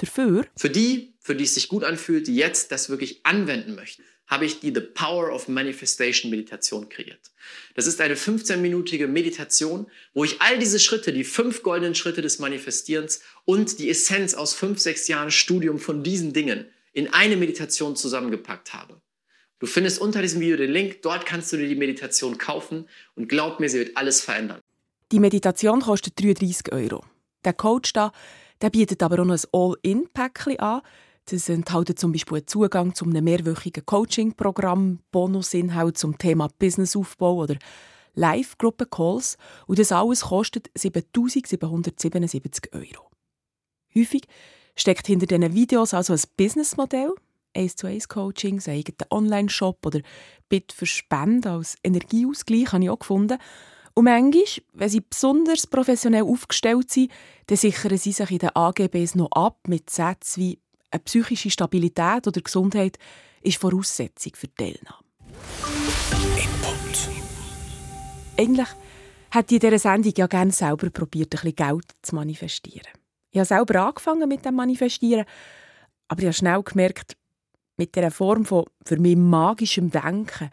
Dafür? 0.00 0.46
Für 0.56 0.70
die, 0.70 1.12
für 1.20 1.34
die 1.36 1.44
es 1.44 1.54
sich 1.54 1.68
gut 1.68 1.84
anfühlt, 1.84 2.26
die 2.26 2.36
jetzt 2.36 2.72
das 2.72 2.88
wirklich 2.88 3.20
anwenden 3.24 3.74
möchten, 3.74 4.02
habe 4.26 4.46
ich 4.46 4.60
die 4.60 4.72
The 4.72 4.80
Power 4.80 5.34
of 5.34 5.48
Manifestation 5.48 6.30
Meditation 6.30 6.88
kreiert. 6.88 7.32
Das 7.74 7.86
ist 7.86 8.00
eine 8.00 8.14
15-minütige 8.14 9.08
Meditation, 9.08 9.90
wo 10.14 10.24
ich 10.24 10.40
all 10.40 10.58
diese 10.58 10.78
Schritte, 10.78 11.12
die 11.12 11.24
fünf 11.24 11.62
goldenen 11.62 11.96
Schritte 11.96 12.22
des 12.22 12.38
Manifestierens 12.38 13.20
und 13.44 13.78
die 13.80 13.90
Essenz 13.90 14.34
aus 14.34 14.54
fünf, 14.54 14.78
sechs 14.78 15.08
Jahren 15.08 15.32
Studium 15.32 15.78
von 15.78 16.02
diesen 16.02 16.32
Dingen 16.32 16.66
in 16.92 17.12
eine 17.12 17.36
Meditation 17.36 17.96
zusammengepackt 17.96 18.72
habe. 18.72 19.00
Du 19.58 19.66
findest 19.66 20.00
unter 20.00 20.22
diesem 20.22 20.40
Video 20.40 20.56
den 20.56 20.70
Link, 20.70 21.02
dort 21.02 21.26
kannst 21.26 21.52
du 21.52 21.56
dir 21.56 21.68
die 21.68 21.74
Meditation 21.74 22.38
kaufen 22.38 22.88
und 23.16 23.28
glaub 23.28 23.60
mir, 23.60 23.68
sie 23.68 23.78
wird 23.78 23.96
alles 23.96 24.22
verändern. 24.22 24.60
Die 25.12 25.18
Meditation 25.18 25.80
kostet 25.80 26.18
33 26.22 26.72
Euro. 26.72 27.04
Der 27.44 27.52
Coach 27.52 27.92
da 27.92 28.12
der 28.62 28.70
bietet 28.70 29.02
aber 29.02 29.20
auch 29.20 29.24
noch 29.24 29.36
ein 29.36 29.48
All-In-Päckchen 29.52 30.58
an. 30.60 30.82
Das 31.26 31.48
enthält 31.48 31.98
zum 31.98 32.12
Beispiel 32.12 32.38
einen 32.38 32.46
Zugang 32.46 32.94
zu 32.94 33.04
einem 33.04 33.24
mehrwöchigen 33.24 33.86
Coaching-Programm, 33.86 35.00
Bonusinhalt 35.12 35.96
zum 35.96 36.18
Thema 36.18 36.48
Businessaufbau 36.58 37.36
oder 37.36 37.56
Live-Gruppen-Calls. 38.14 39.36
Und 39.66 39.78
das 39.78 39.92
alles 39.92 40.22
kostet 40.22 40.70
7'777 40.76 42.72
Euro. 42.74 43.10
Häufig 43.94 44.22
steckt 44.76 45.06
hinter 45.06 45.26
diesen 45.26 45.54
Videos 45.54 45.94
also 45.94 46.12
ein 46.12 46.20
Businessmodell, 46.36 47.12
1 47.54 47.76
zu 47.76 47.86
1 47.86 48.08
Coaching, 48.08 48.60
ein 48.66 48.74
eigener 48.74 49.06
Online-Shop 49.10 49.84
oder 49.84 50.00
Bit 50.48 50.72
für 50.72 50.86
Spenden 50.86 51.48
als 51.48 51.76
Energieausgleich 51.82 52.72
habe 52.72 52.84
ich 52.84 52.90
auch 52.90 52.98
gefunden. 52.98 53.38
Und 53.94 54.04
manchmal, 54.04 54.44
wenn 54.72 54.88
sie 54.88 55.00
besonders 55.00 55.66
professionell 55.66 56.22
aufgestellt 56.22 56.90
sind, 56.90 57.10
dann 57.46 57.56
sichern 57.56 57.96
sie 57.98 58.12
sich 58.12 58.30
in 58.30 58.38
den 58.38 58.54
AGBs 58.54 59.14
noch 59.14 59.30
ab 59.32 59.58
mit 59.66 59.90
Sätzen 59.90 60.40
wie 60.40 60.58
Eine 60.90 61.00
psychische 61.00 61.50
Stabilität 61.50 62.26
oder 62.26 62.40
Gesundheit 62.40 62.98
ist 63.42 63.58
Voraussetzung 63.58 64.32
für 64.34 64.48
die 64.48 64.54
Teilnahme. 64.54 65.04
Input. 66.36 67.08
Eigentlich 68.36 68.68
hätte 69.30 69.54
ich 69.54 69.62
in 69.62 69.70
dieser 69.70 69.78
Sendung 69.78 70.12
ja 70.16 70.26
gerne 70.26 70.52
selber 70.52 70.90
probiert, 70.90 71.34
ein 71.34 71.40
bisschen 71.40 71.54
Geld 71.54 71.84
zu 72.02 72.14
manifestieren. 72.14 72.92
Ich 73.30 73.38
habe 73.38 73.46
selber 73.46 73.86
angefangen 73.86 74.28
mit 74.28 74.44
dem 74.44 74.56
Manifestieren, 74.56 75.24
aber 76.08 76.20
ich 76.20 76.26
habe 76.26 76.34
schnell 76.34 76.62
gemerkt, 76.62 77.16
mit 77.76 77.94
dieser 77.94 78.10
Form 78.10 78.44
von 78.44 78.64
für 78.84 78.98
mich 78.98 79.16
magischem 79.16 79.90
Denken 79.90 80.50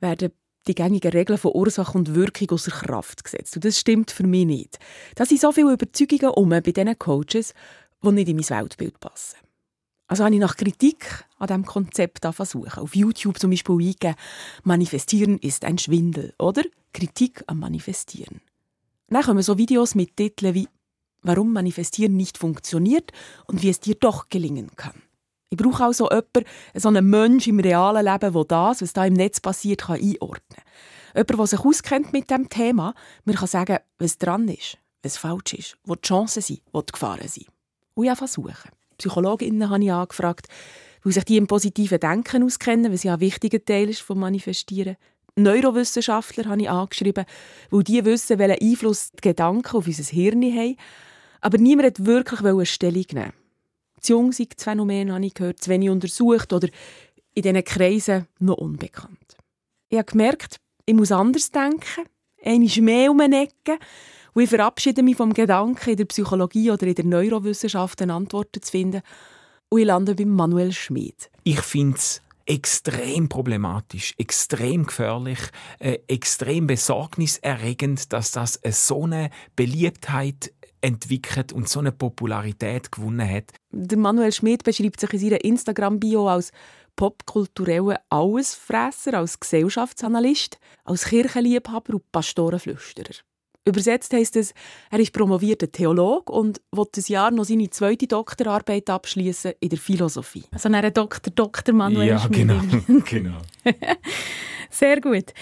werden 0.00 0.32
die 0.66 0.74
gängigen 0.74 1.12
Regeln 1.12 1.38
von 1.38 1.52
Ursache 1.54 1.96
und 1.96 2.14
Wirkung 2.14 2.50
außer 2.50 2.70
Kraft 2.70 3.24
gesetzt. 3.24 3.56
Und 3.56 3.64
das 3.64 3.78
stimmt 3.78 4.10
für 4.10 4.26
mich 4.26 4.46
nicht. 4.46 4.78
Da 5.14 5.24
sind 5.24 5.40
so 5.40 5.52
viele 5.52 5.72
Überzeugungen 5.72 6.34
um 6.34 6.48
bei 6.48 6.60
diesen 6.60 6.98
Coaches, 6.98 7.54
die 8.02 8.12
nicht 8.12 8.28
in 8.28 8.36
mein 8.36 8.48
Weltbild 8.48 8.98
passen. 9.00 9.36
Also 10.08 10.24
habe 10.24 10.34
ich 10.34 10.40
nach 10.40 10.56
Kritik 10.56 11.24
an 11.38 11.48
diesem 11.48 11.66
Konzept 11.66 12.24
versucht. 12.24 12.78
Auf 12.78 12.94
YouTube 12.94 13.38
zum 13.38 13.50
Beispiel 13.50 13.74
eingegeben, 13.74 14.14
Manifestieren 14.62 15.38
ist 15.38 15.64
ein 15.64 15.78
Schwindel 15.78 16.32
oder 16.38 16.62
Kritik 16.92 17.42
am 17.46 17.58
Manifestieren. 17.58 18.40
Dann 19.08 19.22
kommen 19.22 19.42
so 19.42 19.58
Videos 19.58 19.94
mit 19.94 20.16
Titeln 20.16 20.54
wie 20.54 20.68
Warum 21.22 21.52
Manifestieren 21.52 22.16
nicht 22.16 22.38
funktioniert 22.38 23.10
und 23.46 23.62
wie 23.62 23.70
es 23.70 23.80
dir 23.80 23.96
doch 23.96 24.28
gelingen 24.28 24.70
kann. 24.76 25.02
Ich 25.58 25.64
brauche 25.64 25.86
auch 25.86 25.92
so 25.92 26.08
jemanden, 26.10 26.44
so 26.74 26.88
einen 26.88 27.08
Mensch 27.08 27.46
im 27.46 27.60
realen 27.60 28.04
Leben, 28.04 28.32
der 28.32 28.44
das, 28.44 28.82
was 28.82 28.92
da 28.92 29.06
im 29.06 29.14
Netz 29.14 29.40
passiert, 29.40 29.82
kann 29.82 29.96
einordnen 29.96 30.42
kann. 30.54 30.64
Jemand, 31.14 31.38
der 31.38 31.46
sich 31.46 31.60
auskennt 31.60 32.12
mit 32.12 32.30
dem 32.30 32.48
Thema, 32.50 32.94
mir 33.24 33.34
kann 33.34 33.48
sagen, 33.48 33.78
was 33.98 34.18
dran 34.18 34.48
ist, 34.48 34.76
was 35.02 35.16
falsch 35.16 35.54
ist, 35.54 35.78
wo 35.84 35.94
die 35.94 36.02
Chancen 36.02 36.42
sind, 36.42 36.60
wo 36.72 36.82
die 36.82 36.92
Gefahren 36.92 37.26
sind. 37.26 37.46
Und 37.94 38.06
ich 38.06 38.14
versuchen. 38.14 38.70
Psychologinnen 38.98 39.70
habe 39.70 39.82
ich 39.82 39.92
angefragt, 39.92 40.48
weil 41.02 41.12
sich 41.14 41.24
die 41.24 41.38
im 41.38 41.46
positiven 41.46 42.00
Denken 42.00 42.42
auskennen, 42.42 42.92
was 42.92 43.02
ja 43.02 43.14
ein 43.14 43.20
wichtiger 43.20 43.64
Teil 43.64 43.88
ist 43.88 44.02
vom 44.02 44.20
Manifestieren. 44.20 44.96
Neurowissenschaftler 45.36 46.46
habe 46.46 46.60
ich 46.60 46.70
angeschrieben, 46.70 47.24
weil 47.70 47.82
die 47.82 48.04
wissen, 48.04 48.38
welchen 48.38 48.60
Einfluss 48.60 49.10
die 49.12 49.20
Gedanken 49.22 49.76
auf 49.76 49.86
unser 49.86 50.04
Hirn 50.04 50.42
haben. 50.42 50.76
Aber 51.40 51.58
niemand 51.58 51.86
hat 51.86 52.04
wirklich 52.04 52.70
Stellung 52.70 53.04
nehmen. 53.12 53.45
Das 53.98 54.08
Jungsigtsphänomen 54.08 55.12
habe 55.12 55.26
ich 55.26 55.34
gehört, 55.34 55.60
zu 55.60 55.70
wenig 55.70 55.90
untersucht 55.90 56.52
oder 56.52 56.68
in 57.34 57.42
diesen 57.42 57.64
Kreisen 57.64 58.26
noch 58.38 58.58
unbekannt. 58.58 59.36
Ich 59.88 59.98
habe 59.98 60.10
gemerkt, 60.10 60.56
ich 60.84 60.94
muss 60.94 61.12
anders 61.12 61.50
denken, 61.50 62.06
einmal 62.42 62.80
mehr 62.80 63.10
um 63.10 63.20
eine 63.20 63.42
Ecke 63.42 63.78
und 64.34 64.42
ich 64.42 64.50
verabschiede 64.50 65.02
mich 65.02 65.16
vom 65.16 65.32
Gedanken, 65.32 65.90
in 65.90 65.96
der 65.96 66.04
Psychologie 66.04 66.70
oder 66.70 66.86
in 66.86 66.94
der 66.94 67.04
Neurowissenschaft 67.04 68.02
Antworten 68.02 68.62
zu 68.62 68.70
finden. 68.70 69.02
Und 69.68 69.80
ich 69.80 69.86
lande 69.86 70.14
beim 70.14 70.28
Manuel 70.28 70.72
Schmid. 70.72 71.30
Ich 71.42 71.60
finde 71.60 71.96
es 71.96 72.22
extrem 72.46 73.28
problematisch, 73.28 74.14
extrem 74.18 74.86
gefährlich, 74.86 75.38
äh, 75.78 75.98
extrem 76.06 76.66
besorgniserregend, 76.66 78.12
dass 78.12 78.30
das 78.30 78.60
so 78.62 79.04
eine 79.04 79.30
Beliebtheit 79.56 80.52
entwickelt 80.80 81.52
und 81.52 81.68
so 81.68 81.80
eine 81.80 81.92
Popularität 81.92 82.92
gewonnen 82.92 83.28
hat. 83.28 83.52
Der 83.70 83.98
Manuel 83.98 84.32
Schmid 84.32 84.64
beschreibt 84.64 85.00
sich 85.00 85.12
in 85.12 85.18
seiner 85.18 85.44
Instagram-Bio 85.44 86.28
als 86.28 86.52
popkulturellen 86.96 87.98
Allesfresser, 88.08 89.14
als 89.14 89.38
Gesellschaftsanalyst, 89.38 90.58
als 90.84 91.04
Kirchenliebhaber 91.04 91.94
und 91.94 92.10
Pastorenflüsterer. 92.10 93.14
Übersetzt 93.66 94.12
heißt 94.12 94.36
es, 94.36 94.54
er 94.92 95.00
ist 95.00 95.12
promovierter 95.12 95.70
Theologe 95.70 96.32
und 96.32 96.60
will 96.70 96.86
das 96.92 97.08
Jahr 97.08 97.32
noch 97.32 97.44
seine 97.44 97.68
zweite 97.68 98.06
Doktorarbeit 98.06 98.88
abschließen 98.88 99.54
in 99.58 99.70
der 99.70 99.78
Philosophie. 99.78 100.44
Also 100.52 100.68
ein 100.68 100.94
Doktor, 100.94 101.32
Doktor 101.32 101.74
Manuel 101.74 102.08
ja, 102.08 102.18
Schmid. 102.20 102.32
genau, 102.38 102.60
genau. 103.04 103.38
Sehr 104.70 105.00
gut. 105.00 105.32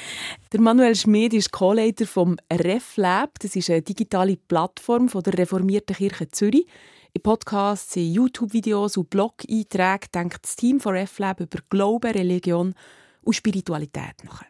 Der 0.52 0.60
Manuel 0.60 0.94
Schmid 0.94 1.34
ist 1.34 1.52
Co-Leiter 1.52 2.06
vom 2.06 2.38
RefLab. 2.50 3.38
Das 3.40 3.56
ist 3.56 3.68
eine 3.68 3.82
digitale 3.82 4.36
Plattform 4.36 5.10
von 5.10 5.22
der 5.22 5.36
reformierten 5.36 5.94
Kirche 5.94 6.28
Zürich. 6.28 6.66
In 7.12 7.22
Podcasts, 7.22 7.94
in 7.96 8.10
YouTube-Videos 8.10 8.96
und 8.96 9.10
Blog-Einträgen 9.10 10.08
denkt 10.14 10.44
das 10.44 10.56
Team 10.56 10.80
von 10.80 10.94
RefLab 10.94 11.40
über 11.40 11.58
Glauben, 11.68 12.10
Religion 12.10 12.74
und 13.20 13.34
Spiritualität 13.34 14.24
nach. 14.24 14.42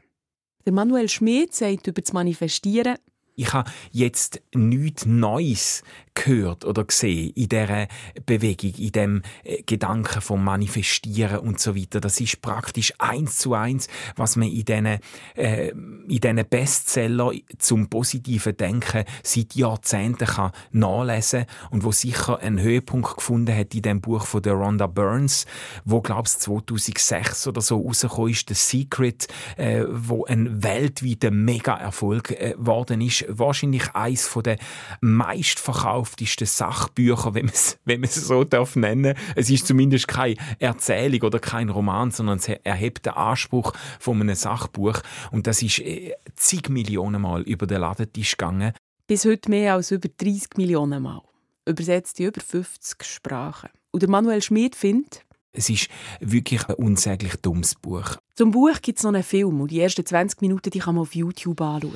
Der 0.65 0.73
Manuel 0.73 1.09
Schmid 1.09 1.55
sagt 1.55 1.89
über 1.89 2.01
das 2.01 2.13
Manifestieren, 2.13 2.97
ich 3.37 3.53
habe 3.53 3.71
jetzt 3.91 4.41
nichts 4.55 5.07
Neues 5.07 5.83
gehört 6.15 6.65
oder 6.65 6.85
gesehen 6.85 7.33
in 7.35 7.49
dieser 7.49 7.89
Bewegung, 8.25 8.73
in 8.79 8.93
dem 8.93 9.23
äh, 9.43 9.63
Gedanken 9.63 10.21
vom 10.21 10.45
Manifestieren 10.45 11.41
und 11.41 11.59
so 11.59 11.77
weiter. 11.77 12.01
Das 12.01 12.21
ist 12.21 12.41
praktisch 12.41 12.95
eins 12.99 13.39
zu 13.39 13.55
eins, 13.55 13.89
was 14.15 14.37
man 14.37 14.49
in 14.49 14.65
diesen, 14.65 14.87
äh, 15.35 15.69
in 15.71 16.07
diesen 16.09 16.49
Bestseller 16.49 17.33
zum 17.59 17.89
positiven 17.89 18.57
Denken 18.57 19.05
seit 19.23 19.55
Jahrzehnten 19.55 20.27
kann 20.27 20.53
nachlesen 20.71 21.47
und 21.71 21.83
wo 21.83 21.91
sicher 21.91 22.39
einen 22.39 22.61
Höhepunkt 22.61 23.17
gefunden 23.17 23.57
hat 23.57 23.75
in 23.75 23.83
dem 23.83 24.01
Buch 24.01 24.25
von 24.27 24.43
der 24.43 24.55
Rhonda 24.55 24.87
Burns, 24.87 25.47
wo 25.85 26.01
glaubst 26.01 26.43
2006 26.43 27.49
oder 27.49 27.61
so 27.61 27.81
rausgekommen 27.81 28.31
ist, 28.31 28.49
The 28.49 28.55
Secret, 28.55 29.27
äh, 29.57 29.85
wo 29.89 30.25
ein 30.27 30.63
weltweiter 30.63 31.33
Mega-Erfolg 31.33 32.31
äh, 32.31 32.55
worden 32.57 33.01
ist. 33.01 33.24
Wahrscheinlich 33.29 33.95
eins 33.95 34.31
der 34.45 34.59
meistverkauften 35.01 36.05
verkauftesten 36.05 36.47
Sachbücher, 36.47 37.35
wenn 37.35 37.47
man 37.47 37.55
es 37.55 37.79
wenn 37.85 38.01
man 38.01 38.09
es 38.09 38.15
so 38.17 38.45
darf 38.45 38.77
nennen. 38.77 39.15
Es 39.37 39.51
ist 39.51 39.67
zumindest 39.67 40.09
keine 40.09 40.37
Erzählung 40.59 41.23
oder 41.23 41.39
kein 41.39 41.69
Roman, 41.69 42.11
sondern 42.11 42.39
es 42.39 42.49
erhebt 42.49 43.07
den 43.07 43.15
Anspruch 43.15 43.73
von 43.99 44.21
einem 44.21 44.35
Sachbuch. 44.35 45.01
Und 45.31 45.47
das 45.47 45.63
ist 45.63 45.81
äh, 45.81 46.15
zig 46.37 46.69
Millionen 46.69 47.23
Mal 47.23 47.43
über 47.43 47.67
den 47.67 47.81
Ladentisch 47.81 48.37
gegangen. 48.37 48.73
Bis 49.07 49.25
heute 49.25 49.51
mehr 49.51 49.75
als 49.75 49.91
über 49.91 50.09
30 50.09 50.57
Millionen 50.57 51.03
Mal. 51.03 51.23
Übersetzt 51.67 52.21
in 52.21 52.27
über 52.27 52.41
50 52.41 53.05
Sprachen. 53.05 53.71
Und 53.91 54.03
der 54.03 54.11
Manuel 54.11 54.43
Schmid 54.43 54.75
findet, 54.75 55.25
es 55.57 55.71
ist 55.71 55.89
wirklich 56.19 56.69
ein 56.69 56.75
unsäglich 56.75 57.37
dummes 57.37 57.77
Buch. 57.77 58.17
Zum 58.35 58.51
Buch 58.51 58.83
gibt 58.83 58.99
es 58.99 59.05
noch 59.05 59.13
einen 59.13 59.23
Film 59.23 59.61
und 59.61 59.71
die 59.71 59.81
ersten 59.81 60.05
20 60.05 60.41
Minuten 60.41 60.71
die 60.71 60.81
kann 60.81 60.97
man 60.97 61.03
auf 61.03 61.15
YouTube 61.15 61.61
anschauen. 61.61 61.95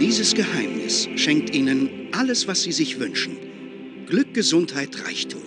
Dieses 0.00 0.34
Geheimnis 0.34 1.10
schenkt 1.16 1.54
Ihnen 1.54 2.08
alles, 2.12 2.48
was 2.48 2.62
Sie 2.62 2.72
sich 2.72 2.98
wünschen. 2.98 3.36
Glück, 4.06 4.32
Gesundheit, 4.32 5.04
Reichtum. 5.04 5.42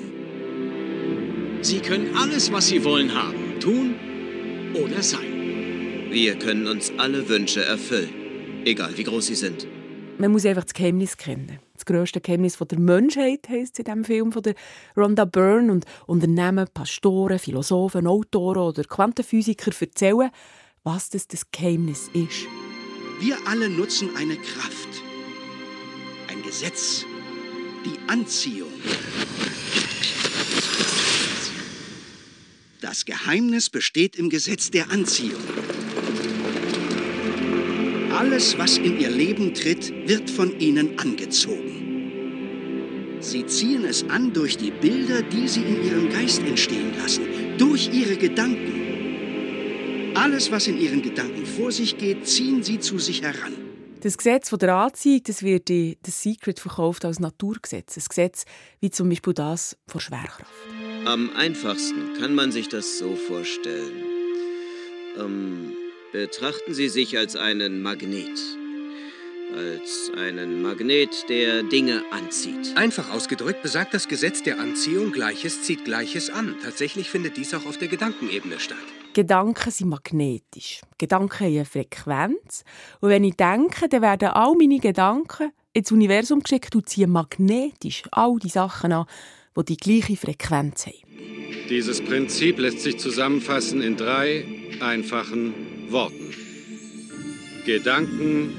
Sie 1.62 1.80
können 1.80 2.16
alles, 2.16 2.52
was 2.52 2.68
Sie 2.68 2.84
wollen, 2.84 3.16
haben, 3.16 3.60
tun 3.60 3.96
oder 4.76 5.02
sein. 5.02 6.12
Wir 6.12 6.38
können 6.38 6.68
uns 6.68 6.92
alle 7.00 7.28
Wünsche 7.30 7.66
erfüllen, 7.66 8.64
egal 8.64 8.96
wie 8.96 9.04
groß 9.04 9.26
sie 9.26 9.36
sind. 9.36 9.66
Man 10.20 10.32
muss 10.32 10.46
einfach 10.46 10.66
das 10.66 10.76
Geheimnis 10.76 11.18
kennen. 11.18 11.58
Das 11.74 11.86
grösste 11.86 12.22
Geheimnis 12.22 12.60
der 12.60 12.80
Menschheit 12.80 13.50
heisst 13.50 13.74
es 13.74 13.80
in 13.80 13.86
diesem 13.86 14.06
Film 14.06 14.32
von 14.32 14.44
der 14.44 14.54
Rhonda 14.96 15.26
Byrne 15.26 15.72
und 15.72 15.86
Unternehmen, 16.06 16.68
Pastoren, 16.72 17.40
Philosophen, 17.40 18.06
Autoren 18.06 18.68
oder 18.68 18.84
Quantenphysiker 18.84 19.72
erzählen, 19.80 20.30
was 20.84 21.10
das, 21.10 21.28
das 21.28 21.50
Geheimnis 21.50 22.12
ist. 22.14 22.48
Wir 23.24 23.38
alle 23.48 23.70
nutzen 23.70 24.18
eine 24.18 24.36
Kraft, 24.36 24.90
ein 26.28 26.44
Gesetz, 26.44 27.06
die 27.86 27.98
Anziehung. 28.08 28.74
Das 32.82 33.06
Geheimnis 33.06 33.70
besteht 33.70 34.18
im 34.18 34.30
Gesetz 34.30 34.72
der 34.72 34.92
Anziehung. 34.92 35.40
Alles, 38.12 38.58
was 38.58 38.78
in 38.78 39.00
ihr 39.00 39.10
Leben 39.10 39.54
tritt, 39.54 39.94
wird 40.06 40.30
von 40.30 40.60
ihnen 40.60 41.00
angezogen. 41.00 43.22
Sie 43.22 43.46
ziehen 43.46 43.86
es 43.86 44.04
an 44.10 44.34
durch 44.34 44.58
die 44.58 44.72
Bilder, 44.72 45.22
die 45.22 45.48
sie 45.48 45.62
in 45.62 45.82
ihrem 45.82 46.10
Geist 46.10 46.42
entstehen 46.42 46.92
lassen, 47.02 47.24
durch 47.58 47.90
ihre 47.94 48.18
Gedanken. 48.18 48.93
Alles, 50.16 50.52
was 50.52 50.68
in 50.68 50.80
ihren 50.80 51.02
Gedanken 51.02 51.46
vor 51.46 51.72
sich 51.72 51.98
geht, 51.98 52.28
ziehen 52.28 52.64
sie 52.64 52.80
zu 52.80 53.00
sich 53.00 53.24
heran. 53.24 53.54
Das 54.02 54.18
Gesetz 54.18 54.50
von 54.50 54.60
der 54.60 54.76
Anziehung 54.76 55.22
das 55.26 55.44
wird 55.44 55.70
in 55.70 55.96
The 56.06 56.12
Secret 56.12 56.60
verkauft 56.60 57.06
als 57.06 57.20
Naturgesetz. 57.20 57.98
Ein 57.98 58.04
Gesetz 58.08 58.46
wie 58.80 58.92
zum 58.92 59.10
Beispiel 59.10 59.34
das 59.34 59.78
von 59.88 60.02
Schwerkraft. 60.02 60.52
Am 61.06 61.32
einfachsten 61.36 62.14
kann 62.20 62.36
man 62.36 62.52
sich 62.52 62.68
das 62.70 63.00
so 63.00 63.16
vorstellen. 63.16 64.04
Ähm, 65.18 65.74
betrachten 66.12 66.74
Sie 66.74 66.90
sich 66.90 67.18
als 67.18 67.36
einen 67.36 67.82
Magnet. 67.82 68.40
Als 69.56 70.12
einen 70.18 70.62
Magnet, 70.62 71.30
der 71.30 71.64
Dinge 71.64 72.04
anzieht. 72.12 72.76
Einfach 72.76 73.12
ausgedrückt 73.12 73.62
besagt 73.62 73.94
das 73.94 74.08
Gesetz 74.08 74.44
der 74.44 74.60
Anziehung, 74.60 75.12
Gleiches 75.12 75.64
zieht 75.64 75.86
Gleiches 75.86 76.30
an. 76.30 76.56
Tatsächlich 76.64 77.10
findet 77.10 77.38
dies 77.38 77.54
auch 77.54 77.66
auf 77.66 77.78
der 77.78 77.88
Gedankenebene 77.88 78.60
statt. 78.60 78.78
Gedanken 79.14 79.72
sind 79.72 79.90
magnetisch. 79.90 80.82
Gedanken 80.98 81.40
haben 81.40 81.56
eine 81.56 81.66
Frequenz. 81.66 82.64
Und 83.00 83.10
wenn 83.10 83.24
ich 83.24 83.36
denke, 83.36 83.88
dann 83.88 84.02
werden 84.02 84.30
all 84.30 84.56
meine 84.56 84.80
Gedanken 84.80 85.52
ins 85.74 85.92
Universum 85.92 86.42
geschickt 86.42 86.76
und 86.76 86.90
ziehen 86.90 87.12
magnetisch 87.12 88.04
all 88.12 88.38
die 88.40 88.50
Sachen 88.50 88.92
an, 88.92 89.06
die 89.56 89.66
die 89.66 89.78
gleiche 89.78 90.18
Frequenz 90.18 90.88
haben. 90.88 90.98
Dieses 91.70 92.04
Prinzip 92.04 92.60
lässt 92.60 92.82
sich 92.82 92.98
zusammenfassen 92.98 93.82
in 93.82 93.96
drei 93.96 94.46
einfachen 94.82 95.54
Worten. 95.92 96.34
Gedanken 97.66 98.52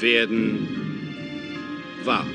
werden 0.00 0.68
wahr. 2.04 2.26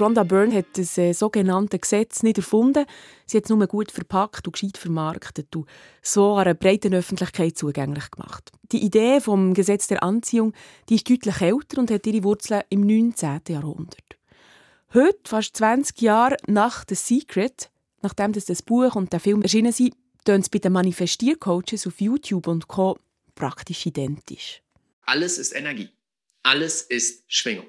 Rhonda 0.00 0.24
Byrne 0.24 0.54
hat 0.54 0.66
das 0.74 0.96
äh, 0.98 1.12
sogenannte 1.12 1.78
Gesetz 1.78 2.22
nicht 2.22 2.38
erfunden. 2.38 2.86
Sie 3.26 3.36
hat 3.36 3.44
es 3.44 3.50
nur 3.50 3.66
gut 3.66 3.90
verpackt 3.90 4.46
und 4.46 4.52
gescheit 4.52 4.78
vermarktet 4.78 5.54
und 5.54 5.66
so 6.02 6.34
einer 6.34 6.54
breiten 6.54 6.94
Öffentlichkeit 6.94 7.56
zugänglich 7.56 8.10
gemacht. 8.10 8.50
Die 8.72 8.84
Idee 8.84 9.20
vom 9.20 9.54
Gesetz 9.54 9.86
der 9.86 10.02
Anziehung 10.02 10.52
die 10.88 10.96
ist 10.96 11.08
deutlich 11.08 11.40
älter 11.40 11.78
und 11.78 11.90
hat 11.90 12.06
ihre 12.06 12.24
Wurzeln 12.24 12.62
im 12.68 12.80
19. 12.80 13.40
Jahrhundert. 13.48 14.16
Heute, 14.94 15.18
fast 15.24 15.56
20 15.56 16.00
Jahre 16.00 16.36
nach 16.46 16.84
The 16.88 16.94
Secret, 16.94 17.70
nachdem 18.02 18.32
das, 18.32 18.44
das 18.44 18.62
Buch 18.62 18.94
und 18.94 19.12
der 19.12 19.20
Film 19.20 19.42
erschienen 19.42 19.72
sind, 19.72 19.94
tönt 20.24 20.44
es 20.44 20.48
bei 20.48 20.58
den 20.58 20.72
Manifestiercoaches 20.72 21.86
auf 21.86 22.00
YouTube 22.00 22.46
und 22.46 22.68
Co. 22.68 22.98
praktisch 23.34 23.86
identisch. 23.86 24.62
Alles 25.02 25.38
ist 25.38 25.54
Energie. 25.54 25.90
Alles 26.42 26.82
ist 26.82 27.24
Schwingung. 27.26 27.66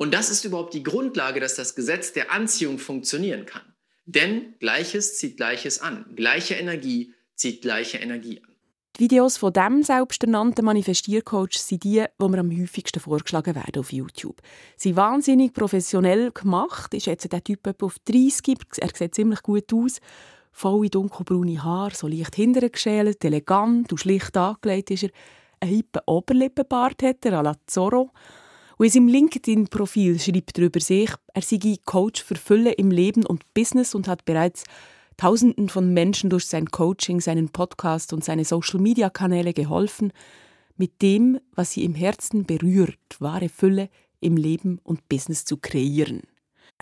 Und 0.00 0.14
das 0.14 0.30
ist 0.30 0.46
überhaupt 0.46 0.72
die 0.72 0.82
Grundlage, 0.82 1.40
dass 1.40 1.56
das 1.56 1.74
Gesetz 1.74 2.14
der 2.14 2.32
Anziehung 2.32 2.78
funktionieren 2.78 3.44
kann. 3.44 3.74
Denn 4.06 4.54
Gleiches 4.58 5.18
zieht 5.18 5.36
Gleiches 5.36 5.82
an. 5.82 6.06
Gleiche 6.16 6.54
Energie 6.54 7.12
zieht 7.34 7.60
gleiche 7.60 7.98
Energie 7.98 8.40
an. 8.42 8.48
Die 8.96 9.04
Videos 9.04 9.36
von 9.36 9.52
dem 9.52 9.82
selbsternannten 9.82 10.64
Manifestiercoach 10.64 11.58
sind 11.58 11.84
die, 11.84 12.02
die 12.18 12.28
mir 12.28 12.38
am 12.38 12.50
häufigsten 12.50 12.98
vorgeschlagen 12.98 13.54
werden 13.54 13.78
auf 13.78 13.92
YouTube. 13.92 14.40
Sie 14.78 14.88
sind 14.88 14.96
wahnsinnig 14.96 15.52
professionell 15.52 16.30
gemacht. 16.32 16.94
Ich 16.94 17.04
schätze 17.04 17.28
der 17.28 17.44
Typ 17.44 17.66
etwa 17.66 17.84
auf 17.84 17.98
30. 18.06 18.56
Er 18.78 18.88
sieht 18.94 19.14
ziemlich 19.14 19.42
gut 19.42 19.70
aus. 19.74 20.00
Volle 20.50 20.88
dunkelbraune 20.88 21.62
Haare, 21.62 21.94
so 21.94 22.08
leicht 22.08 22.36
hinterher 22.36 22.70
geschält, 22.70 23.22
elegant 23.22 23.92
und 23.92 23.98
schlicht 23.98 24.34
angelegt 24.34 24.92
ist 24.92 25.02
er. 25.02 25.10
Ein 25.60 25.68
hippen 25.68 26.00
Oberlippenbart 26.06 27.02
hat 27.02 27.26
er, 27.26 27.34
à 27.34 27.42
la 27.42 27.54
Zorro. 27.66 28.10
Und 28.80 28.86
in 28.86 28.92
seinem 28.92 29.08
LinkedIn-Profil 29.08 30.18
schreibt 30.18 30.56
er 30.56 30.64
über 30.64 30.80
sich, 30.80 31.10
er 31.34 31.42
sei 31.42 31.76
Coach 31.84 32.24
für 32.24 32.36
Fülle 32.36 32.72
im 32.72 32.90
Leben 32.90 33.26
und 33.26 33.44
Business 33.52 33.94
und 33.94 34.08
hat 34.08 34.24
bereits 34.24 34.64
Tausenden 35.18 35.68
von 35.68 35.92
Menschen 35.92 36.30
durch 36.30 36.46
sein 36.46 36.64
Coaching, 36.64 37.20
seinen 37.20 37.50
Podcast 37.50 38.14
und 38.14 38.24
seine 38.24 38.46
Social-Media-Kanäle 38.46 39.52
geholfen, 39.52 40.14
mit 40.78 41.02
dem, 41.02 41.38
was 41.54 41.72
sie 41.72 41.84
im 41.84 41.94
Herzen 41.94 42.46
berührt, 42.46 42.96
wahre 43.18 43.50
Fülle 43.50 43.90
im 44.18 44.38
Leben 44.38 44.80
und 44.82 45.10
Business 45.10 45.44
zu 45.44 45.58
kreieren. 45.58 46.22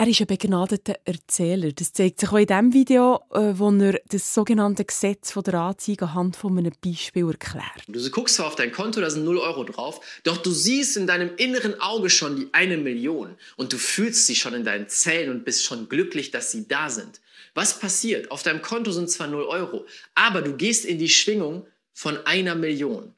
Er 0.01 0.07
ist 0.07 0.21
ein 0.21 0.29
begnadeter 0.29 0.95
Erzähler. 1.05 1.73
Das 1.73 1.93
zeigt 1.93 2.21
sich 2.21 2.29
auch 2.29 2.37
in 2.37 2.47
dem 2.47 2.73
Video, 2.73 3.21
äh, 3.33 3.55
wo 3.55 3.69
er 3.73 4.01
das 4.07 4.33
sogenannte 4.33 4.85
Gesetz 4.85 5.33
von 5.33 5.43
der 5.43 5.55
Anzeige 5.55 6.05
anhand 6.05 6.37
von 6.37 6.57
einem 6.57 6.73
Beispiel 6.81 7.27
erklärt. 7.27 7.83
Du 7.89 8.09
guckst 8.11 8.37
zwar 8.37 8.47
auf 8.47 8.55
dein 8.55 8.71
Konto, 8.71 9.01
da 9.01 9.11
sind 9.11 9.25
0 9.25 9.39
Euro 9.39 9.65
drauf, 9.65 10.01
doch 10.23 10.37
du 10.37 10.53
siehst 10.53 10.97
in 10.97 11.09
deinem 11.09 11.35
inneren 11.35 11.81
Auge 11.81 12.11
schon 12.11 12.37
die 12.37 12.49
eine 12.53 12.77
Million 12.77 13.35
und 13.57 13.73
du 13.73 13.77
fühlst 13.77 14.29
sie 14.29 14.37
schon 14.37 14.55
in 14.55 14.63
deinen 14.63 14.89
Zellen 14.89 15.31
und 15.31 15.45
bist 15.45 15.65
schon 15.65 15.89
glücklich, 15.89 16.31
dass 16.31 16.53
sie 16.53 16.69
da 16.69 16.91
sind. 16.91 17.21
Was 17.55 17.81
passiert? 17.81 18.31
Auf 18.31 18.45
deinem 18.45 18.63
Konto 18.63 18.93
sind 18.93 19.11
zwar 19.11 19.27
0 19.27 19.43
Euro, 19.47 19.85
aber 20.15 20.43
du 20.43 20.57
gehst 20.57 20.85
in 20.85 21.01
die 21.01 21.09
Schwingung 21.09 21.67
von 21.93 22.25
einer 22.25 22.55
Million. 22.55 23.17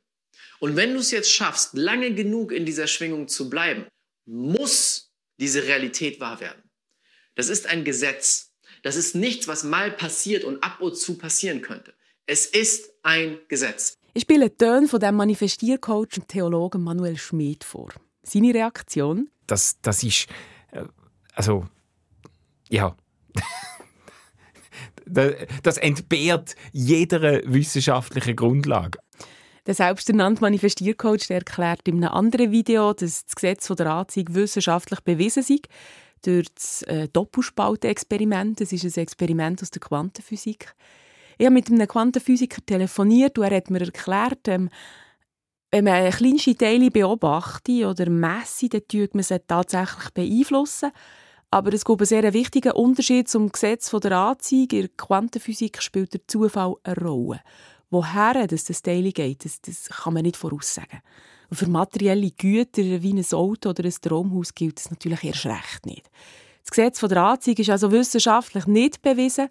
Und 0.61 0.77
wenn 0.77 0.95
du 0.95 1.01
es 1.01 1.11
jetzt 1.11 1.31
schaffst, 1.31 1.75
lange 1.75 2.15
genug 2.15 2.53
in 2.53 2.65
dieser 2.65 2.87
Schwingung 2.87 3.29
zu 3.29 3.51
bleiben, 3.51 3.85
muss 4.25 5.13
diese 5.39 5.65
Realität 5.65 6.21
wahr 6.21 6.41
werden. 6.41 6.70
Das 7.35 7.49
ist 7.49 7.67
ein 7.67 7.85
Gesetz. 7.85 8.53
Das 8.83 8.97
ist 8.97 9.15
nichts, 9.15 9.49
was 9.49 9.65
mal 9.65 9.91
passiert 9.91 10.45
und 10.45 10.63
ab 10.63 10.81
und 10.81 10.97
zu 10.97 11.19
passieren 11.19 11.63
könnte. 11.63 11.95
Es 12.26 12.47
ist 12.47 12.91
ein 13.02 13.39
Gesetz. 13.49 13.99
Ich 14.13 14.23
spiele 14.23 14.57
Töne 14.57 14.89
von 14.89 15.00
dem 15.00 15.17
Manifestiercoach 15.17 16.19
und 16.19 16.28
Theologen 16.28 16.83
Manuel 16.83 17.17
Schmid 17.17 17.65
vor. 17.65 17.91
Seine 18.23 18.54
Reaktion? 18.54 19.31
Das, 19.47 19.81
das 19.83 20.02
ist. 20.02 20.26
Äh, 20.73 20.85
also. 21.35 21.67
Ja. 22.69 22.97
das 25.63 25.78
entbehrt 25.78 26.54
jeder 26.73 27.43
wissenschaftlichen 27.45 28.37
Grundlage. 28.37 28.99
Der 29.67 29.75
selbsternannte 29.75 30.41
Manifestiercoach 30.41 31.31
erklärt 31.31 31.87
in 31.87 32.02
einem 32.02 32.13
anderen 32.13 32.50
Video, 32.50 32.93
dass 32.93 33.25
das 33.25 33.35
Gesetz 33.35 33.69
der 33.69 33.87
Anziehung 33.87 34.35
wissenschaftlich 34.35 35.00
bewiesen 35.00 35.43
sei 35.43 35.59
durch 36.23 36.49
das 36.54 36.83
äh, 36.83 37.09
Doppelspalten-Experiment. 37.09 38.61
Das 38.61 38.73
ist 38.73 38.85
ein 38.85 39.02
Experiment 39.02 39.63
aus 39.63 39.71
der 39.71 39.80
Quantenphysik. 39.80 40.75
Ich 41.39 41.47
habe 41.47 41.54
mit 41.54 41.71
einem 41.71 41.89
Quantenphysiker 41.89 42.65
telefoniert 42.65 43.39
und 43.39 43.45
er 43.45 43.56
hat 43.56 43.71
mir 43.71 43.80
erklärt, 43.80 44.49
ähm, 44.49 44.69
wenn 45.71 45.85
man 45.85 46.11
kleinste 46.11 46.56
Teile 46.56 46.91
beobachtet 46.91 47.85
oder 47.85 48.11
messe, 48.11 48.69
dann 48.69 48.83
tut 48.89 49.15
man 49.15 49.23
sie 49.23 49.39
tatsächlich 49.47 50.11
beeinflussen. 50.11 50.91
Aber 51.52 51.73
es 51.73 51.85
gibt 51.85 52.00
einen 52.00 52.06
sehr 52.06 52.33
wichtigen 52.33 52.73
Unterschied 52.73 53.28
zum 53.28 53.50
Gesetz 53.50 53.91
der 53.91 54.13
Anziehung. 54.13 54.69
In 54.71 54.80
der 54.83 54.89
Quantenphysik 54.97 55.83
spielt 55.83 56.15
der 56.15 56.26
Zufall 56.26 56.75
eine 56.85 56.97
Rolle. 56.97 57.41
Woher 57.91 58.47
das, 58.47 58.65
das 58.65 58.83
Teil 58.83 59.11
geht, 59.11 59.45
das, 59.45 59.61
das 59.61 59.89
kann 59.89 60.15
man 60.15 60.23
nicht 60.23 60.37
voraussagen. 60.37 61.00
Und 61.50 61.56
für 61.56 61.69
materielle 61.69 62.30
Güter 62.30 63.02
wie 63.02 63.13
ein 63.13 63.25
Auto 63.32 63.71
oder 63.71 63.84
ein 63.84 63.93
Stromhaus 63.93 64.54
gilt 64.54 64.78
das 64.78 64.91
natürlich 64.91 65.25
erst 65.25 65.47
recht 65.47 65.84
nicht. 65.86 66.08
Das 66.63 66.71
Gesetz 66.71 67.00
der 67.00 67.23
Anziehung 67.23 67.56
ist 67.58 67.71
also 67.71 67.91
wissenschaftlich 67.91 68.67
nicht 68.67 69.02
bewiesen. 69.02 69.49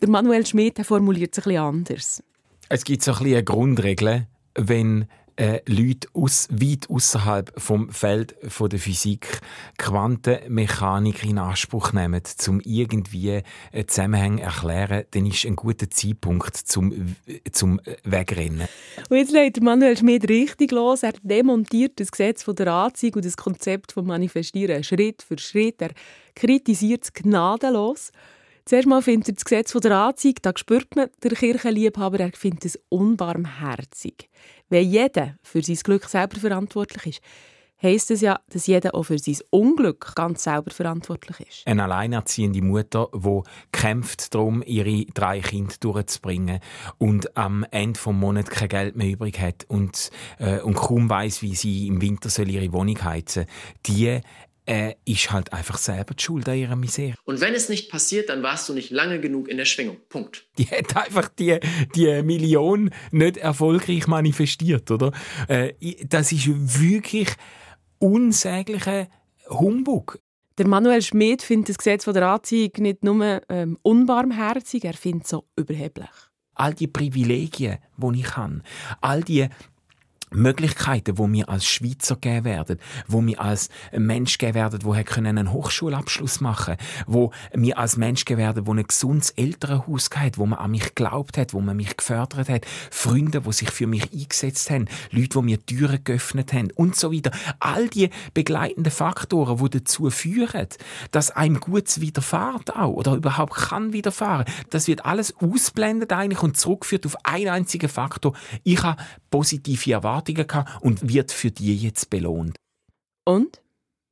Der 0.00 0.08
Manuel 0.08 0.46
Schmidt 0.46 0.78
formuliert 0.86 1.36
es 1.36 1.38
ein 1.38 1.44
bisschen 1.44 1.62
anders. 1.62 2.22
Es 2.68 2.84
gibt 2.84 3.02
so 3.02 3.12
ein 3.12 3.18
bisschen 3.18 3.34
eine 3.34 3.44
Grundregel, 3.44 4.26
wenn 4.54 5.06
äh, 5.36 5.60
Leute 5.66 6.08
aus, 6.12 6.48
weit 6.50 6.88
außerhalb 6.88 7.52
vom 7.60 7.90
Feld 7.90 8.34
von 8.48 8.68
der 8.68 8.78
Physik 8.78 9.40
Quantenmechanik 9.78 11.24
in 11.24 11.38
Anspruch 11.38 11.92
nehmen, 11.92 12.22
um 12.48 12.60
irgendwie 12.60 13.42
einen 13.72 13.88
Zusammenhang 13.88 14.38
zu 14.38 14.44
erklären, 14.44 15.04
dann 15.10 15.26
ist 15.26 15.44
ein 15.44 15.56
guter 15.56 15.90
Zeitpunkt 15.90 16.56
zum, 16.56 17.16
zum 17.50 17.80
Wegrennen. 18.04 18.68
Und 19.08 19.16
jetzt 19.16 19.32
legt 19.32 19.62
Manuel 19.62 19.96
Schmid 19.96 20.28
richtig 20.28 20.72
los. 20.72 21.02
Er 21.02 21.14
demontiert 21.22 22.00
das 22.00 22.10
Gesetz 22.10 22.42
von 22.42 22.56
der 22.56 22.68
Anziehung 22.68 23.14
und 23.14 23.24
das 23.24 23.36
Konzept 23.36 23.92
von 23.92 24.06
Manifestieren 24.06 24.84
Schritt 24.84 25.22
für 25.22 25.38
Schritt. 25.38 25.80
Er 25.82 25.90
kritisiert 26.34 27.04
es 27.04 27.12
gnadenlos. 27.12 28.12
Zuerst 28.64 28.86
mal 28.86 29.02
findet 29.02 29.28
er 29.28 29.34
das 29.34 29.44
Gesetz 29.44 29.72
von 29.72 29.80
der 29.80 29.96
Anziehung, 29.96 30.36
da 30.42 30.52
spürt 30.54 30.94
man 30.94 31.08
der 31.22 31.32
Kirchenliebhaber, 31.32 32.20
er 32.20 32.32
findet 32.32 32.64
es 32.64 32.78
unbarmherzig. 32.88 34.28
Wenn 34.68 34.88
jeder 34.88 35.36
für 35.42 35.62
sein 35.62 35.76
Glück 35.76 36.04
selber 36.04 36.38
verantwortlich 36.38 37.18
ist, 37.18 37.22
heisst 37.82 38.10
es 38.12 38.20
ja, 38.20 38.40
dass 38.48 38.66
jeder 38.66 38.94
auch 38.94 39.02
für 39.02 39.18
sein 39.18 39.38
Unglück 39.50 40.14
ganz 40.14 40.44
selber 40.44 40.70
verantwortlich 40.70 41.40
ist. 41.40 41.66
Eine 41.66 41.84
alleinerziehende 41.84 42.62
Mutter, 42.62 43.08
die 43.12 43.40
kämpft 43.72 44.34
darum, 44.34 44.62
ihre 44.64 45.04
drei 45.06 45.40
Kinder 45.40 45.74
durchzubringen 45.80 46.60
und 46.98 47.36
am 47.36 47.66
Ende 47.70 47.98
des 47.98 48.06
Monats 48.06 48.50
kein 48.50 48.68
Geld 48.68 48.96
mehr 48.96 49.10
übrig 49.10 49.38
hat 49.40 49.64
und, 49.68 50.10
äh, 50.38 50.60
und 50.60 50.74
kaum 50.74 51.10
weiß, 51.10 51.42
wie 51.42 51.54
sie 51.54 51.88
im 51.88 52.00
Winter 52.00 52.30
soll 52.30 52.48
ihre 52.48 52.72
Wohnung 52.72 53.02
heizen 53.02 53.46
soll, 53.84 54.20
äh, 54.66 54.94
ist 55.04 55.32
halt 55.32 55.52
einfach 55.52 55.78
selber 55.78 56.14
die 56.14 56.22
Schuld 56.22 56.48
an 56.48 56.56
ihrer 56.56 56.76
Misere. 56.76 57.14
Und 57.24 57.40
wenn 57.40 57.54
es 57.54 57.68
nicht 57.68 57.90
passiert, 57.90 58.28
dann 58.28 58.42
warst 58.42 58.68
du 58.68 58.74
nicht 58.74 58.90
lange 58.90 59.20
genug 59.20 59.48
in 59.48 59.56
der 59.56 59.64
Schwingung. 59.64 59.98
Punkt. 60.08 60.46
Die 60.58 60.66
hat 60.66 60.96
einfach 60.96 61.28
die, 61.28 61.58
die 61.94 62.22
Million 62.22 62.90
nicht 63.10 63.36
erfolgreich 63.36 64.06
manifestiert, 64.06 64.90
oder? 64.90 65.12
Äh, 65.48 65.72
das 66.06 66.32
ist 66.32 66.48
wirklich 66.80 67.28
unsäglicher 67.98 69.08
Humbug. 69.48 70.18
Der 70.58 70.66
Manuel 70.66 71.02
Schmidt 71.02 71.42
findet 71.42 71.70
das 71.70 71.78
Gesetz 71.78 72.04
von 72.04 72.14
der 72.14 72.28
Anziehung 72.28 72.72
nicht 72.78 73.04
nur 73.04 73.40
ähm, 73.48 73.78
unbarmherzig, 73.82 74.84
er 74.84 74.94
findet 74.94 75.24
es 75.24 75.30
so 75.30 75.44
überheblich. 75.56 76.10
All 76.54 76.74
die 76.74 76.86
Privilegien, 76.86 77.78
die 77.96 78.20
ich 78.20 78.36
habe, 78.36 78.60
all 79.00 79.22
die 79.22 79.48
Möglichkeiten, 80.34 81.18
wo 81.18 81.26
mir 81.26 81.48
als 81.48 81.64
Schweizer 81.64 82.16
geben 82.16 82.44
werden, 82.44 82.78
wo 83.06 83.20
mir 83.20 83.40
als 83.40 83.68
Mensch 83.92 84.38
geben 84.38 84.54
werden, 84.54 84.80
wo 84.82 84.92
einen 84.92 85.52
Hochschulabschluss 85.52 86.40
machen, 86.40 86.76
wo 87.06 87.32
mir 87.54 87.78
als 87.78 87.96
Mensch 87.96 88.24
geben 88.24 88.38
werden, 88.38 88.66
wo 88.66 88.74
ein 88.74 88.82
gesundes 88.82 89.30
Elternhaus 89.30 90.10
hat, 90.14 90.38
wo 90.38 90.46
man 90.46 90.58
an 90.58 90.70
mich 90.70 90.94
glaubt 90.94 91.38
hat, 91.38 91.52
wo 91.52 91.60
man 91.60 91.76
mich 91.76 91.96
gefördert 91.96 92.48
hat, 92.48 92.66
Freunde, 92.90 93.44
wo 93.44 93.52
sich 93.52 93.70
für 93.70 93.86
mich 93.86 94.12
eingesetzt 94.12 94.70
haben, 94.70 94.86
Leute, 95.10 95.36
wo 95.36 95.42
mir 95.42 95.64
Türen 95.64 96.02
geöffnet 96.04 96.52
haben 96.52 96.70
und 96.72 96.96
so 96.96 97.12
weiter. 97.12 97.30
All 97.60 97.88
die 97.88 98.10
begleitenden 98.34 98.92
Faktoren, 98.92 99.58
die 99.58 99.78
dazu 99.78 100.10
führen, 100.10 100.68
dass 101.10 101.30
einem 101.30 101.60
gut 101.60 102.00
widerfahrt 102.00 102.76
auch 102.76 102.92
oder 102.92 103.14
überhaupt 103.14 103.54
kann 103.54 103.92
widerfahren, 103.92 104.46
das 104.70 104.88
wird 104.88 105.04
alles 105.04 105.34
ausblendet 105.36 106.12
eigentlich 106.12 106.42
und 106.42 106.56
zurückführt 106.56 107.06
auf 107.06 107.16
einen 107.24 107.48
einzigen 107.48 107.88
Faktor. 107.88 108.34
Ich 108.62 108.82
habe 108.82 109.02
positive 109.30 109.92
Erwartungen 109.92 110.21
Erwartungen 110.22 110.46
gehabt 110.46 110.82
und 110.82 111.08
wird 111.08 111.32
für 111.32 111.50
die 111.50 111.76
jetzt 111.76 112.10
belohnt. 112.10 112.56
Und? 113.24 113.60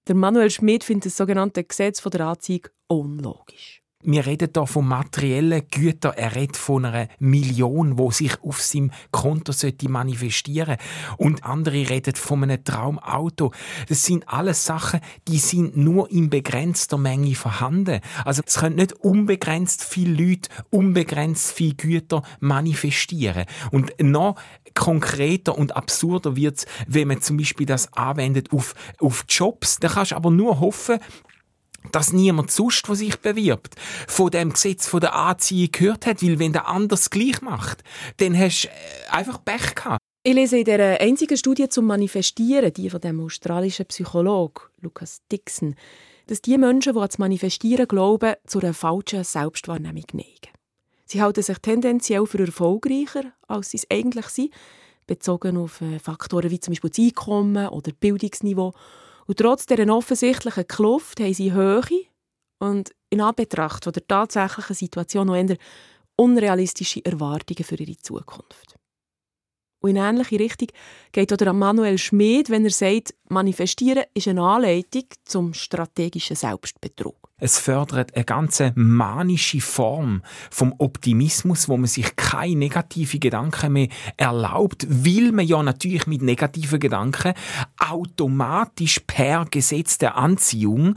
Der 0.09 0.15
Manuel 0.15 0.51
Schmidt 0.51 0.83
findet 0.85 1.07
das 1.07 1.17
sogenannte 1.17 1.63
Gesetz 1.63 2.03
der 2.03 2.27
Anziehung 2.27 2.69
unlogisch. 2.89 3.80
Wir 4.03 4.25
reden 4.25 4.49
hier 4.55 4.67
von 4.67 4.89
materiellen 4.89 5.63
Gütern. 5.71 6.15
Er 6.17 6.35
redet 6.35 6.57
von 6.57 6.87
einer 6.87 7.09
Million, 7.19 7.99
wo 7.99 8.11
sich 8.11 8.33
auf 8.43 8.63
seinem 8.63 8.93
Konto 9.11 9.53
manifestieren 9.89 10.79
sollte. 10.79 11.23
Und 11.23 11.45
andere 11.45 11.91
reden 11.91 12.15
von 12.15 12.43
einem 12.43 12.65
Traumauto. 12.65 13.53
Das 13.91 14.07
sind 14.07 14.27
alles 14.27 14.65
Sachen, 14.65 15.01
die 15.29 15.37
sind 15.37 15.77
nur 15.77 16.11
in 16.11 16.31
begrenzter 16.31 16.97
Menge 16.97 17.35
vorhanden. 17.35 18.01
Also 18.25 18.41
es 18.47 18.55
können 18.55 18.77
nicht 18.77 18.95
unbegrenzt 18.95 19.85
viele 19.85 20.15
Leute, 20.15 20.49
unbegrenzt 20.71 21.53
viele 21.53 21.75
Güter 21.75 22.23
manifestieren. 22.39 23.45
Und 23.71 23.93
noch 24.01 24.37
konkreter 24.75 25.59
und 25.59 25.77
absurder 25.77 26.37
wird 26.37 26.57
es, 26.57 26.67
wenn 26.87 27.09
man 27.09 27.21
zum 27.21 27.37
Beispiel 27.37 27.67
das 27.67 27.93
anwendet 27.93 28.51
auf, 28.51 28.75
auf 28.99 29.27
Jobs. 29.29 29.77
Da 29.79 29.89
kannst 29.89 30.13
du 30.13 30.17
aber 30.17 30.31
nur 30.31 30.59
hoffen, 30.59 31.01
dass 31.93 32.13
niemand 32.13 32.51
sonst, 32.51 32.87
der 32.89 32.95
sich 32.95 33.17
bewirbt, 33.19 33.75
von 34.07 34.31
dem 34.31 34.53
Gesetz 34.53 34.87
von 34.87 35.01
der 35.01 35.15
Anziehung 35.15 35.73
gehört 35.73 36.07
hat, 36.07 36.23
weil 36.23 36.39
wenn 36.39 36.53
der 36.53 36.69
anders 36.69 37.11
gleich 37.11 37.41
macht, 37.43 37.83
dann 38.19 38.39
hast 38.39 38.65
du 38.65 38.69
äh, 38.69 39.11
einfach 39.11 39.45
Pech 39.45 39.75
gehabt. 39.75 40.01
Ich 40.23 40.35
lese 40.35 40.59
in 40.59 40.65
der 40.67 41.01
einzigen 41.01 41.37
Studie 41.39 41.69
zum 41.71 41.87
Manifestieren, 41.87 42.73
die 42.75 42.91
von 42.91 43.01
dem 43.01 43.21
australischen 43.21 43.87
Psychologen 43.87 44.65
Lucas 44.83 45.23
Dixon, 45.33 45.75
dass 46.27 46.43
die 46.43 46.59
Menschen, 46.59 46.93
die 46.93 46.99
ans 46.99 47.19
Manifestieren 47.19 47.89
glauben, 47.89 48.35
zu 48.47 48.61
einer 48.61 48.75
falschen 48.75 49.25
Selbstwahrnehmung 49.25 50.05
neigen. 50.13 50.53
Sie 51.07 51.23
halten 51.23 51.43
sich 51.43 51.59
tendenziell 51.59 52.27
für 52.27 52.39
erfolgreicher, 52.39 53.33
als 53.49 53.71
sie 53.71 53.79
es 53.79 53.87
eigentlich 53.91 54.27
sind, 54.27 54.53
bezogen 55.07 55.57
auf 55.57 55.81
äh, 55.81 55.99
Faktoren 55.99 56.51
wie 56.51 56.61
zum 56.61 56.73
Beispiel 56.73 56.91
das 56.91 56.99
Einkommen 57.01 57.69
oder 57.69 57.91
Bildungsniveau 57.99 58.75
und 59.31 59.39
trotz 59.39 59.65
dieser 59.65 59.89
offensichtlichen 59.95 60.67
Kluft 60.67 61.21
haben 61.21 61.33
sie 61.33 61.53
Höhe 61.53 61.83
und 62.59 62.91
in 63.11 63.21
Anbetracht 63.21 63.85
von 63.85 63.93
der 63.93 64.05
tatsächlichen 64.05 64.75
Situation 64.75 65.29
noch 65.29 65.37
eher 65.37 65.57
unrealistische 66.17 67.05
Erwartungen 67.05 67.63
für 67.63 67.77
ihre 67.77 67.97
Zukunft. 67.97 68.75
Und 69.85 69.91
in 69.91 69.97
ähnliche 69.99 70.41
Richtung 70.41 70.67
geht 71.13 71.33
auch 71.33 71.53
Manuel 71.53 71.97
Schmid, 71.97 72.51
wenn 72.51 72.65
er 72.65 72.73
sagt, 72.73 73.15
Manifestieren 73.29 74.03
ist 74.15 74.27
eine 74.27 74.43
Anleitung 74.43 75.05
zum 75.25 75.55
strategischen 75.55 76.35
Selbstbetrug. 76.35 77.30
Es 77.41 77.59
fördert 77.59 78.15
eine 78.15 78.25
ganz 78.25 78.63
manische 78.75 79.61
Form 79.61 80.23
vom 80.51 80.75
Optimismus, 80.79 81.69
wo 81.69 81.77
man 81.77 81.87
sich 81.87 82.15
keine 82.17 82.57
negativen 82.57 83.19
Gedanken 83.19 83.73
mehr 83.73 83.89
erlaubt, 84.19 84.87
weil 84.89 85.33
man 85.33 85.47
ja 85.47 85.63
natürlich 85.63 86.07
mit 86.07 86.23
negativen 86.23 86.79
Gedanken 86.79 87.33
automatisch 87.79 89.01
per 89.07 89.47
Gesetz 89.47 89.97
der 89.99 90.17
Anziehung 90.17 90.97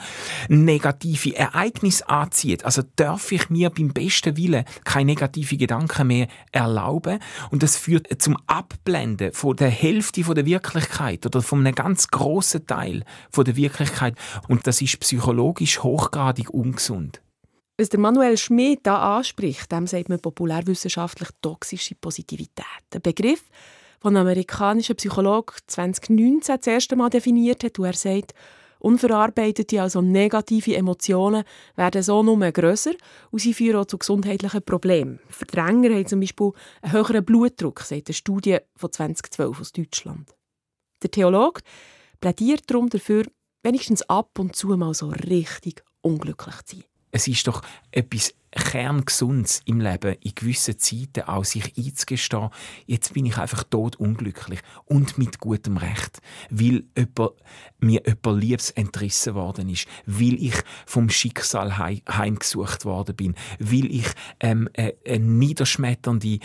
negative 0.50 1.36
Ereignisse 1.36 2.10
anzieht. 2.10 2.66
Also 2.66 2.84
darf 2.98 3.32
ich 3.32 3.50
mir 3.50 3.70
beim 3.70 3.94
besten 3.94 4.36
Willen 4.36 4.66
keine 4.84 5.12
negativen 5.12 5.58
Gedanken 5.58 6.08
mehr 6.08 6.28
erlauben 6.52 7.20
und 7.52 7.64
das 7.64 7.78
führt 7.78 8.08
zum 8.22 8.38
Abblenden 8.48 9.32
von 9.32 9.56
der 9.56 9.70
Hälfte 9.70 10.22
der 10.24 10.46
Wirklichkeit 10.46 11.26
oder 11.26 11.42
von 11.42 11.60
einem 11.60 11.76
ganz 11.76 12.08
großen 12.10 12.68
Teil 12.68 13.06
der 13.36 13.56
Wirklichkeit 13.56 14.16
und 14.48 14.68
das 14.68 14.82
ist 14.82 15.00
psychologisch 15.00 15.84
hochgradig 15.84 16.33
hochgradig 16.34 16.50
ungesund. 16.50 17.22
Was 17.78 17.90
der 17.90 18.00
Manuel 18.00 18.38
Schmidt 18.38 18.82
da 18.84 19.18
anspricht, 19.18 19.72
dem 19.72 19.88
sagt 19.88 20.10
man 20.10 20.20
populärwissenschaftlich 20.20 21.30
toxische 21.42 21.96
Positivität. 21.96 22.66
Ein 22.94 23.02
Begriff, 23.02 23.44
den 24.04 24.12
ein 24.12 24.18
amerikanischer 24.18 24.94
Psychologe 24.94 25.54
2019 25.68 26.58
das 26.58 26.68
erste 26.68 26.96
Mal 26.96 27.10
definiert 27.10 27.64
hat, 27.64 27.80
wo 27.80 27.86
er 27.86 27.94
sagt, 27.94 28.34
unverarbeitete, 28.80 29.82
also 29.82 30.02
negative 30.02 30.76
Emotionen 30.76 31.44
werden 31.76 32.04
so 32.04 32.22
nur 32.22 32.52
grösser 32.52 32.94
und 33.32 33.40
sie 33.40 33.54
führen 33.54 33.78
auch 33.78 33.86
zu 33.86 33.98
gesundheitlichen 33.98 34.62
Problemen. 34.62 35.20
Verdränger 35.30 35.96
haben 35.96 36.06
zum 36.06 36.20
Beispiel 36.20 36.52
einen 36.82 36.92
höheren 36.92 37.26
Blutdruck, 37.26 37.80
sagt 37.80 38.10
eine 38.10 38.14
Studie 38.14 38.58
von 38.76 38.92
2012 38.92 39.60
aus 39.60 39.72
Deutschland. 39.72 40.36
Der 41.02 41.10
Theologe 41.10 41.62
plädiert 42.20 42.70
darum 42.70 42.90
dafür, 42.90 43.26
wenigstens 43.64 44.04
ab 44.04 44.38
und 44.38 44.56
zu 44.56 44.68
mal 44.68 44.94
so 44.94 45.08
richtig 45.08 45.84
unglücklich 46.04 46.62
zu 46.66 46.76
sein. 46.76 46.86
Es 47.12 47.28
ist 47.28 47.48
doch 47.48 47.62
etwas 47.92 48.34
Kerngesundes 48.52 49.62
im 49.66 49.80
Leben, 49.80 50.16
in 50.22 50.36
gewissen 50.36 50.78
Zeiten 50.78 51.22
auch 51.22 51.44
sich 51.44 51.78
einzugestehen, 51.78 52.50
jetzt 52.86 53.14
bin 53.14 53.26
ich 53.26 53.38
einfach 53.38 53.64
tot 53.64 53.96
unglücklich 53.96 54.60
und 54.86 55.18
mit 55.18 55.40
gutem 55.40 55.78
Recht, 55.78 56.22
weil 56.50 56.84
jemand, 56.96 57.32
mir 57.80 58.02
jemand 58.06 58.42
Liebes 58.42 58.70
entrissen 58.72 59.36
worden 59.36 59.70
ist, 59.70 59.88
weil 60.06 60.36
ich 60.36 60.56
vom 60.86 61.10
Schicksal 61.10 61.78
heimgesucht 61.78 62.86
worden 62.86 63.16
bin, 63.16 63.36
weil 63.60 63.92
ich 63.92 64.08
ähm, 64.40 64.70
äh, 64.74 64.94
eine 65.08 65.20
niederschmetternde 65.20 66.40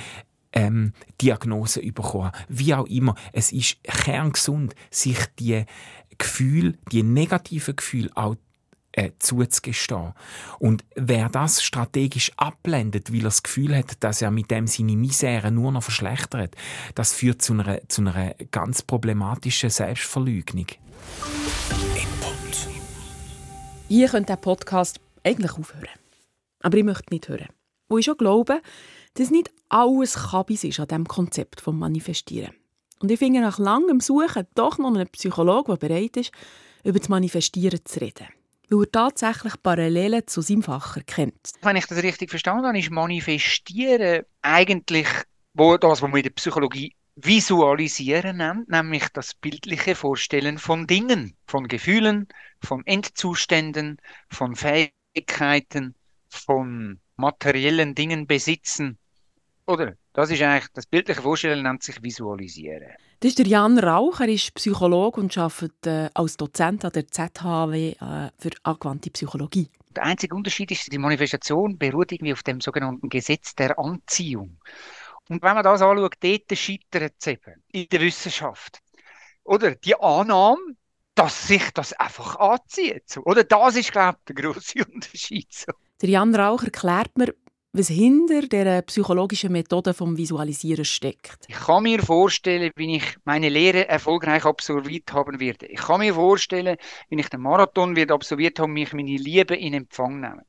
ähm, 0.52 0.92
Diagnose 1.20 1.80
bekommen 1.92 2.32
Wie 2.48 2.74
auch 2.74 2.86
immer, 2.86 3.14
es 3.32 3.52
ist 3.52 3.82
kerngesund, 3.84 4.74
sich 4.90 5.18
die 5.38 5.64
Gefühle, 6.16 6.78
die 6.90 7.02
negativen 7.02 7.76
Gefühle 7.76 8.10
auch 8.14 8.36
äh, 8.98 9.12
zuzugestehen. 9.20 10.12
Und 10.58 10.84
wer 10.96 11.28
das 11.28 11.62
strategisch 11.62 12.32
abblendet, 12.36 13.12
weil 13.12 13.20
er 13.20 13.24
das 13.24 13.42
Gefühl 13.44 13.76
hat, 13.76 13.96
dass 14.00 14.22
er 14.22 14.30
mit 14.32 14.50
dem 14.50 14.66
seine 14.66 14.96
Misere 14.96 15.52
nur 15.52 15.70
noch 15.70 15.84
verschlechtert, 15.84 16.56
das 16.96 17.12
führt 17.12 17.40
zu 17.40 17.52
einer, 17.52 17.88
zu 17.88 18.02
einer 18.02 18.34
ganz 18.50 18.82
problematischen 18.82 19.70
Selbstverleugnung. 19.70 20.66
Input. 21.94 22.68
Hier 23.88 24.08
könnte 24.08 24.32
der 24.32 24.36
Podcast 24.36 25.00
eigentlich 25.22 25.52
aufhören. 25.52 25.88
Aber 26.60 26.76
ich 26.76 26.84
möchte 26.84 27.06
mithören. 27.10 27.48
Und 27.86 28.00
ich 28.00 28.04
schon 28.04 28.16
glaube, 28.16 28.60
dass 29.14 29.30
nicht 29.30 29.50
alles 29.68 30.14
Kabis 30.14 30.64
ist 30.64 30.80
an 30.80 30.88
diesem 30.88 31.06
Konzept 31.06 31.60
vom 31.60 31.78
Manifestieren. 31.78 32.52
Und 33.00 33.12
ich 33.12 33.18
finde 33.20 33.40
nach 33.40 33.60
langem 33.60 34.00
Suchen 34.00 34.48
doch 34.56 34.78
noch 34.78 34.88
einen 34.88 35.08
Psychologen, 35.08 35.78
der 35.78 35.88
bereit 35.88 36.16
ist, 36.16 36.32
über 36.82 36.98
das 36.98 37.08
Manifestieren 37.08 37.80
zu 37.84 38.00
reden 38.00 38.26
weil 38.70 38.82
er 38.82 38.92
tatsächlich 38.92 39.62
Parallelen 39.62 40.26
zu 40.26 40.40
seinem 40.40 40.62
Fach 40.62 40.96
erkennt. 40.96 41.52
Wenn 41.62 41.76
ich 41.76 41.86
das 41.86 42.02
richtig 42.02 42.30
verstanden 42.30 42.66
habe, 42.66 42.78
ist 42.78 42.90
Manifestieren 42.90 44.24
eigentlich 44.42 45.08
das, 45.54 45.80
was 45.82 46.02
man 46.02 46.16
in 46.16 46.22
der 46.22 46.30
Psychologie 46.30 46.94
Visualisieren 47.16 48.36
nennt, 48.36 48.68
nämlich 48.68 49.08
das 49.08 49.34
bildliche 49.34 49.96
Vorstellen 49.96 50.58
von 50.58 50.86
Dingen, 50.86 51.36
von 51.46 51.66
Gefühlen, 51.66 52.28
von 52.62 52.86
Endzuständen, 52.86 54.00
von 54.30 54.54
Fähigkeiten, 54.54 55.96
von 56.28 57.00
materiellen 57.16 57.96
Dingen 57.96 58.28
besitzen. 58.28 58.98
Oder? 59.66 59.96
Das 60.12 60.30
ist 60.30 60.42
eigentlich, 60.42 60.68
das 60.74 60.86
bildliche 60.86 61.22
Vorstellen 61.22 61.64
nennt 61.64 61.82
sich 61.82 62.00
Visualisieren. 62.02 62.92
Das 63.20 63.30
ist 63.30 63.40
der 63.40 63.48
Jan 63.48 63.80
Rauch, 63.80 64.20
er 64.20 64.28
ist 64.28 64.54
Psychologe 64.54 65.20
und 65.20 65.36
arbeitet 65.36 65.86
äh, 65.88 66.08
als 66.14 66.36
Dozent 66.36 66.84
an 66.84 66.92
der 66.92 67.08
ZHW 67.08 67.90
äh, 67.90 68.30
für 68.38 68.50
angewandte 68.62 69.10
Psychologie. 69.10 69.68
Der 69.96 70.04
einzige 70.04 70.36
Unterschied 70.36 70.70
ist, 70.70 70.92
die 70.92 70.98
Manifestation 70.98 71.76
beruht 71.76 72.12
irgendwie 72.12 72.32
auf 72.32 72.44
dem 72.44 72.60
sogenannten 72.60 73.08
Gesetz 73.08 73.56
der 73.56 73.76
Anziehung. 73.76 74.60
Und 75.28 75.42
wenn 75.42 75.54
man 75.54 75.64
das 75.64 75.82
anschaut, 75.82 76.14
dort 76.20 76.56
scheitert 76.56 77.14
es 77.18 77.26
eben 77.26 77.60
in 77.72 77.88
der 77.88 78.00
Wissenschaft. 78.02 78.78
Oder 79.42 79.74
die 79.74 79.96
Annahme, 79.96 80.76
dass 81.16 81.48
sich 81.48 81.72
das 81.72 81.94
einfach 81.94 82.36
anzieht. 82.36 83.18
Oder 83.24 83.42
das 83.42 83.74
ist, 83.74 83.90
glaube 83.90 84.18
ich, 84.20 84.32
der 84.32 84.44
grosse 84.44 84.84
Unterschied. 84.94 85.52
So. 85.52 85.72
Der 86.00 86.08
Jan 86.08 86.36
Rauch 86.36 86.62
erklärt 86.62 87.18
mir, 87.18 87.34
was 87.78 87.88
hinter 87.88 88.42
der 88.42 88.82
psychologischen 88.82 89.52
Methode 89.52 89.94
vom 89.94 90.16
Visualisieren 90.16 90.84
steckt. 90.84 91.44
Ich 91.46 91.54
kann 91.54 91.84
mir 91.84 92.02
vorstellen, 92.02 92.72
wie 92.74 92.96
ich 92.96 93.16
meine 93.24 93.48
Lehre 93.48 93.88
erfolgreich 93.88 94.44
absolviert 94.44 95.12
haben 95.12 95.38
werde. 95.38 95.66
Ich 95.66 95.80
kann 95.80 96.00
mir 96.00 96.14
vorstellen, 96.14 96.76
wie 97.08 97.20
ich 97.20 97.28
den 97.28 97.40
Marathon 97.40 97.94
wird 97.94 98.10
absolviert 98.10 98.58
habe, 98.58 98.72
mich 98.72 98.92
meine 98.92 99.16
Liebe 99.16 99.54
in 99.54 99.74
Empfang 99.74 100.18
nehmen. 100.18 100.42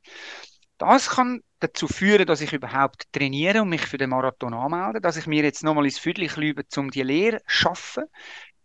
Das 0.79 1.09
kann 1.11 1.41
dazu 1.59 1.87
führen, 1.87 2.25
dass 2.25 2.41
ich 2.41 2.53
überhaupt 2.53 3.11
trainiere 3.11 3.61
und 3.61 3.69
mich 3.69 3.85
für 3.85 3.99
den 3.99 4.09
Marathon 4.09 4.55
anmelde, 4.55 4.99
dass 4.99 5.17
ich 5.17 5.27
mir 5.27 5.43
jetzt 5.43 5.63
nochmal 5.63 5.85
ins 5.85 5.99
Viertel 5.99 6.27
lübe, 6.35 6.63
um 6.77 6.89
die 6.89 7.03
Lehre 7.03 7.39
zu 7.39 7.43
schaffen, 7.45 8.05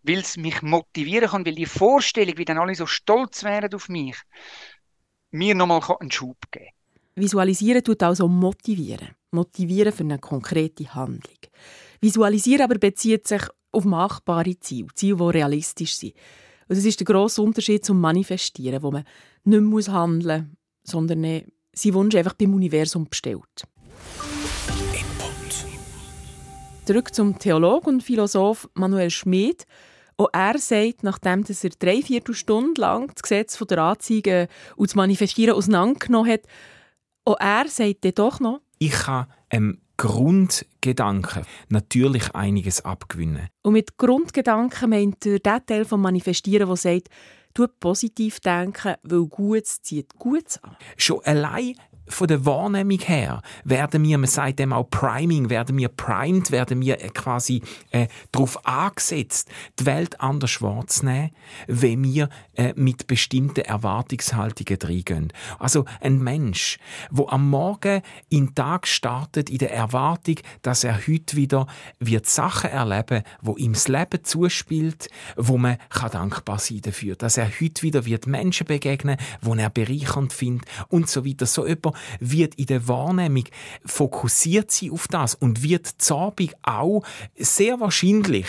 weil 0.05 0.21
es 0.21 0.39
mich 0.39 0.63
motivieren 0.63 1.29
kann, 1.29 1.45
weil 1.45 1.55
die 1.55 1.67
Vorstellung, 1.67 2.39
wie 2.39 2.45
dann 2.47 2.59
alle 2.59 2.75
so 2.75 2.87
stolz 2.87 3.45
wären 3.45 3.75
auf 3.75 3.91
mich, 3.91 4.17
mir 5.33 5.55
nochmal 5.55 5.83
einen 6.01 6.11
Schub 6.11 6.39
geben. 6.51 6.74
Visualisieren 7.17 7.85
tut 7.85 8.03
also 8.03 8.27
motivieren. 8.27 9.11
Motivieren 9.31 9.93
für 9.93 10.03
eine 10.03 10.19
konkrete 10.19 10.93
Handlung. 10.95 11.39
Visualisieren 12.01 12.63
aber 12.63 12.79
bezieht 12.79 13.29
sich 13.29 13.43
auf 13.71 13.85
machbare 13.85 14.59
Ziele, 14.59 14.89
Ziele, 14.95 15.17
die 15.17 15.39
realistisch 15.39 15.97
sind. 15.97 16.15
Und 16.69 16.77
das 16.77 16.85
ist 16.85 16.99
der 16.99 17.05
grosse 17.05 17.41
Unterschied 17.41 17.85
zum 17.85 18.01
Manifestieren, 18.01 18.83
wo 18.83 18.91
man 18.91 19.05
nicht 19.45 19.61
mehr 19.61 19.93
handeln 19.93 20.57
muss, 20.83 20.91
sondern 20.91 21.23
seinen 21.73 21.95
Wunsch 21.95 22.17
einfach 22.17 22.35
beim 22.35 22.55
Universum 22.55 23.05
bestellt. 23.05 23.65
Zurück 26.85 27.15
zum 27.15 27.39
Theolog 27.39 27.87
und 27.87 28.03
Philosoph 28.03 28.69
Manuel 28.75 29.11
Schmid. 29.11 29.67
Auch 30.17 30.29
er 30.33 30.59
sagt, 30.59 31.03
nachdem 31.03 31.45
er 31.49 31.71
drei 31.79 32.03
Viertelstunden 32.03 32.75
lang 32.75 33.13
das 33.15 33.23
Gesetz 33.23 33.59
der 33.59 33.79
Anzeige 33.79 34.49
und 34.77 34.91
das 34.91 34.95
Manifestieren 34.95 35.55
auseinandergenommen 35.55 36.31
hat, 36.31 36.43
auch 37.25 37.37
er 37.39 37.69
sagt 37.69 38.05
dann 38.05 38.15
doch 38.15 38.41
noch, 38.41 38.61
ich 38.79 38.93
kann 38.93 39.27
ähm, 39.51 39.81
Grundgedanken 39.97 41.45
natürlich 41.69 42.35
einiges 42.35 42.85
abgewinnen. 42.85 43.49
Und 43.63 43.75
mit 43.75 43.97
Grundgedanken 43.97 44.91
meint 44.91 45.25
er 45.25 45.39
den 45.39 45.67
Teil 45.67 45.85
vom 45.85 46.03
Manifestieren, 46.03 46.67
der 46.67 46.77
sagt, 46.77 47.09
du 47.55 47.69
positiv 47.69 48.41
denken, 48.41 48.95
weil 49.03 49.27
Gutes 49.27 49.81
zieht 49.83 50.15
Gutes 50.19 50.63
an. 50.63 50.77
Schon 50.97 51.21
allein 51.25 51.77
von 52.07 52.27
der 52.27 52.45
Wahrnehmung 52.45 52.99
her 52.99 53.41
werden 53.65 54.03
wir, 54.05 54.19
man 54.19 54.29
sagt 54.29 54.59
dem 54.59 54.73
auch 54.73 54.91
Priming, 54.91 55.49
werden 55.49 55.79
wir 55.79 55.89
primed, 55.89 56.51
werden 56.51 56.81
wir 56.83 57.03
äh, 57.03 57.09
quasi 57.09 57.63
äh, 57.91 58.09
darauf 58.31 58.67
angesetzt, 58.67 59.49
die 59.79 59.87
Welt 59.87 60.21
anders 60.21 60.61
wahrzunehmen, 60.61 61.31
wenn 61.67 62.05
wir 62.05 62.29
äh, 62.57 62.73
mit 62.77 63.07
bestimmten 63.07 63.61
Erwartungshaltungen 63.61 64.79
reingehen. 64.81 65.33
Also 65.59 65.85
ein 66.01 66.23
Mensch, 66.23 66.79
wo 67.11 67.29
am 67.29 67.51
Morgen 67.51 68.03
in 68.29 68.47
den 68.47 68.55
Tag 68.55 68.87
startet 68.87 69.51
in 69.51 69.59
der 69.59 69.73
Erwartung, 69.73 70.37
dass 70.63 70.85
er 70.85 71.07
heute 71.07 71.37
wieder 71.37 71.67
wird 71.99 72.27
Sachen 72.27 72.71
erleben, 72.71 73.23
wo 73.43 73.57
ihm 73.57 73.73
das 73.73 73.89
Leben 73.89 74.23
zuspielt, 74.23 75.09
wo 75.37 75.57
man 75.59 75.79
kann 75.89 76.11
dankbar 76.11 76.59
sein 76.59 76.81
dafür, 76.83 77.17
dass 77.17 77.37
er 77.37 77.49
heute 77.61 77.83
wieder 77.83 78.05
wird 78.05 78.27
Menschen 78.27 78.67
begegnen, 78.67 79.17
wo 79.41 79.55
er 79.55 79.71
bereichernd 79.71 80.33
findet 80.33 80.69
und 80.89 81.09
so 81.09 81.25
weiter. 81.25 81.47
So 81.47 81.67
jemand 81.67 81.97
wird 82.21 82.55
in 82.57 82.67
der 82.67 82.87
Wahrnehmung 82.89 83.45
fokussiert 83.85 84.71
sein 84.71 84.91
auf 84.91 85.09
das 85.09 85.35
und 85.35 85.63
wird 85.63 85.87
Zabig 85.99 86.55
auch 86.63 87.03
sehr 87.37 87.81
wahrscheinlich 87.81 88.47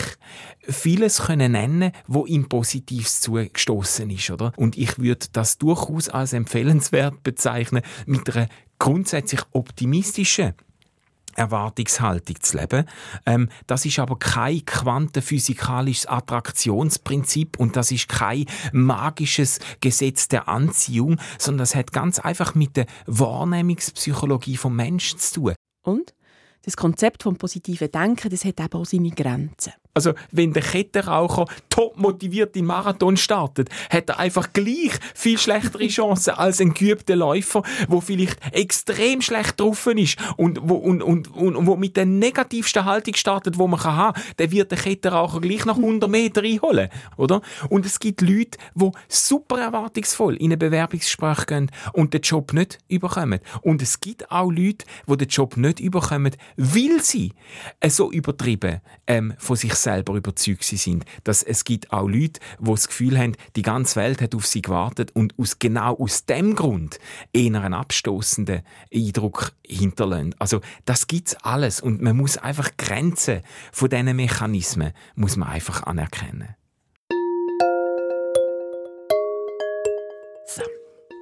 vieles 0.59 1.23
können 1.23 1.53
nennen, 1.53 1.91
wo 2.07 2.25
ihm 2.25 2.49
Positives 2.49 3.21
zugestoßen 3.21 3.94
ist, 3.99 4.29
oder? 4.29 4.53
Und 4.58 4.77
ich 4.77 4.99
würde 4.99 5.27
das 5.31 5.58
durchaus 5.58 6.10
als 6.10 6.34
empfehlenswert 6.34 7.23
bezeichnen 7.23 7.81
mit 8.05 8.36
einer 8.36 8.47
grundsätzlich 8.79 9.41
optimistischen 9.51 10.53
Erwartungshaltung 11.36 12.39
zu 12.39 12.58
leben. 12.58 12.86
Ähm, 13.25 13.49
das 13.67 13.86
ist 13.86 13.99
aber 13.99 14.17
kein 14.17 14.65
quantenphysikalisches 14.65 16.08
Attraktionsprinzip 16.08 17.60
und 17.60 17.75
das 17.75 17.91
ist 17.91 18.08
kein 18.08 18.45
magisches 18.71 19.60
Gesetz 19.81 20.27
der 20.27 20.47
Anziehung, 20.47 21.19
sondern 21.38 21.60
das 21.60 21.75
hat 21.75 21.91
ganz 21.91 22.19
einfach 22.19 22.55
mit 22.55 22.77
der 22.77 22.86
Wahrnehmungspsychologie 23.05 24.58
vom 24.58 24.75
Menschen 24.75 25.19
zu 25.19 25.41
tun. 25.41 25.55
Und? 25.84 26.13
Das 26.63 26.77
Konzept 26.77 27.21
vom 27.21 27.38
positiven 27.38 27.91
Denken, 27.91 28.29
das 28.31 28.43
hat 28.43 28.60
eben 28.60 28.73
auch 28.73 28.86
seine 28.86 29.12
Grenzen. 29.12 29.73
Also, 29.97 30.13
wenn 30.31 30.51
der 30.51 30.62
Kettenraucher 30.62 31.45
top 31.69 31.97
motiviert 31.97 32.58
in 32.58 32.65
Marathon 32.65 33.15
startet, 33.15 33.69
hat 33.89 34.10
er 34.10 34.19
einfach 34.19 34.51
gleich 34.51 34.91
viel 35.13 35.38
schlechtere 35.38 35.88
Chancen 35.88 36.34
als 36.34 36.60
ein 36.60 36.73
geübter 36.73 37.15
Läufer, 37.15 37.63
wo 37.88 38.01
vielleicht 38.01 38.38
extrem 38.53 39.21
schlecht 39.21 39.58
drauf 39.58 39.88
ist 39.88 40.17
und 40.36 40.60
wo, 40.62 40.75
und, 40.75 41.01
und, 41.01 41.34
und, 41.34 41.55
und 41.55 41.65
wo 41.65 41.77
mit 41.77 41.95
der 41.95 42.05
negativsten 42.05 42.84
Haltung 42.84 43.15
startet, 43.15 43.58
wo 43.58 43.67
man 43.67 43.79
kann 43.79 43.95
haben, 43.95 44.21
der 44.38 44.51
wird 44.51 44.71
der 44.71 44.79
Kettenraucher 44.79 45.39
gleich 45.39 45.63
nach 45.63 45.77
100 45.77 46.10
Meter 46.10 46.43
einholen, 46.43 46.89
oder? 47.15 47.41
Und 47.69 47.86
es 47.86 47.97
gibt 47.97 48.19
Leute, 48.19 48.58
die 48.73 48.91
super 49.08 49.62
erwartungsvoll 49.62 50.36
in 50.36 50.51
ein 50.51 50.60
Bewerbungsgespräch 50.60 51.45
gehen 51.45 51.71
und 51.93 52.13
den 52.13 52.19
Job 52.19 52.51
nicht 52.51 52.79
überkommen. 52.89 53.39
Und 53.62 53.81
es 53.81 54.01
gibt 54.01 54.29
auch 54.29 54.51
Leute, 54.51 54.86
die 55.08 55.15
den 55.15 55.29
Job 55.29 55.55
nicht 55.55 55.79
überkommen, 55.79 56.36
weil 56.58 57.01
sie 57.01 57.31
so 57.88 58.12
übertrieben 58.12 58.81
ähm, 59.08 59.34
von 59.38 59.55
sich 59.55 59.85
selber 59.86 60.15
überzeugt 60.15 60.63
sind, 60.63 61.06
dass 61.24 61.41
es 61.41 61.63
gibt 61.63 61.91
auch 61.93 62.08
Leute, 62.08 62.39
die 62.60 62.71
das 62.71 62.88
Gefühl 62.88 63.17
haben, 63.17 63.38
die 63.56 63.62
ganze 63.62 63.95
Welt 63.95 64.21
hat 64.21 64.36
auf 64.36 64.45
sie 64.45 64.62
gewartet 64.62 65.12
und 65.13 65.34
aus, 65.39 65.60
genau 65.60 65.95
aus 65.98 66.26
dem 66.26 66.56
Grund 66.56 67.00
eher 67.32 67.62
einen 67.62 67.74
abstoßenden 67.74 68.62
Eindruck 68.93 69.54
hinterlassen. 69.65 70.36
Also 70.39 70.62
das 70.86 71.08
gibt's 71.08 71.36
alles 71.41 71.80
und 71.80 72.02
man 72.02 72.17
muss 72.17 72.38
einfach 72.38 72.69
Grenzen 72.78 73.41
von 73.71 73.89
diesen 73.89 74.15
Mechanismen 74.15 74.91
muss 75.15 75.38
man 75.38 75.50
einfach 75.50 75.84
anerkennen. 75.84 76.56
So. 80.48 80.63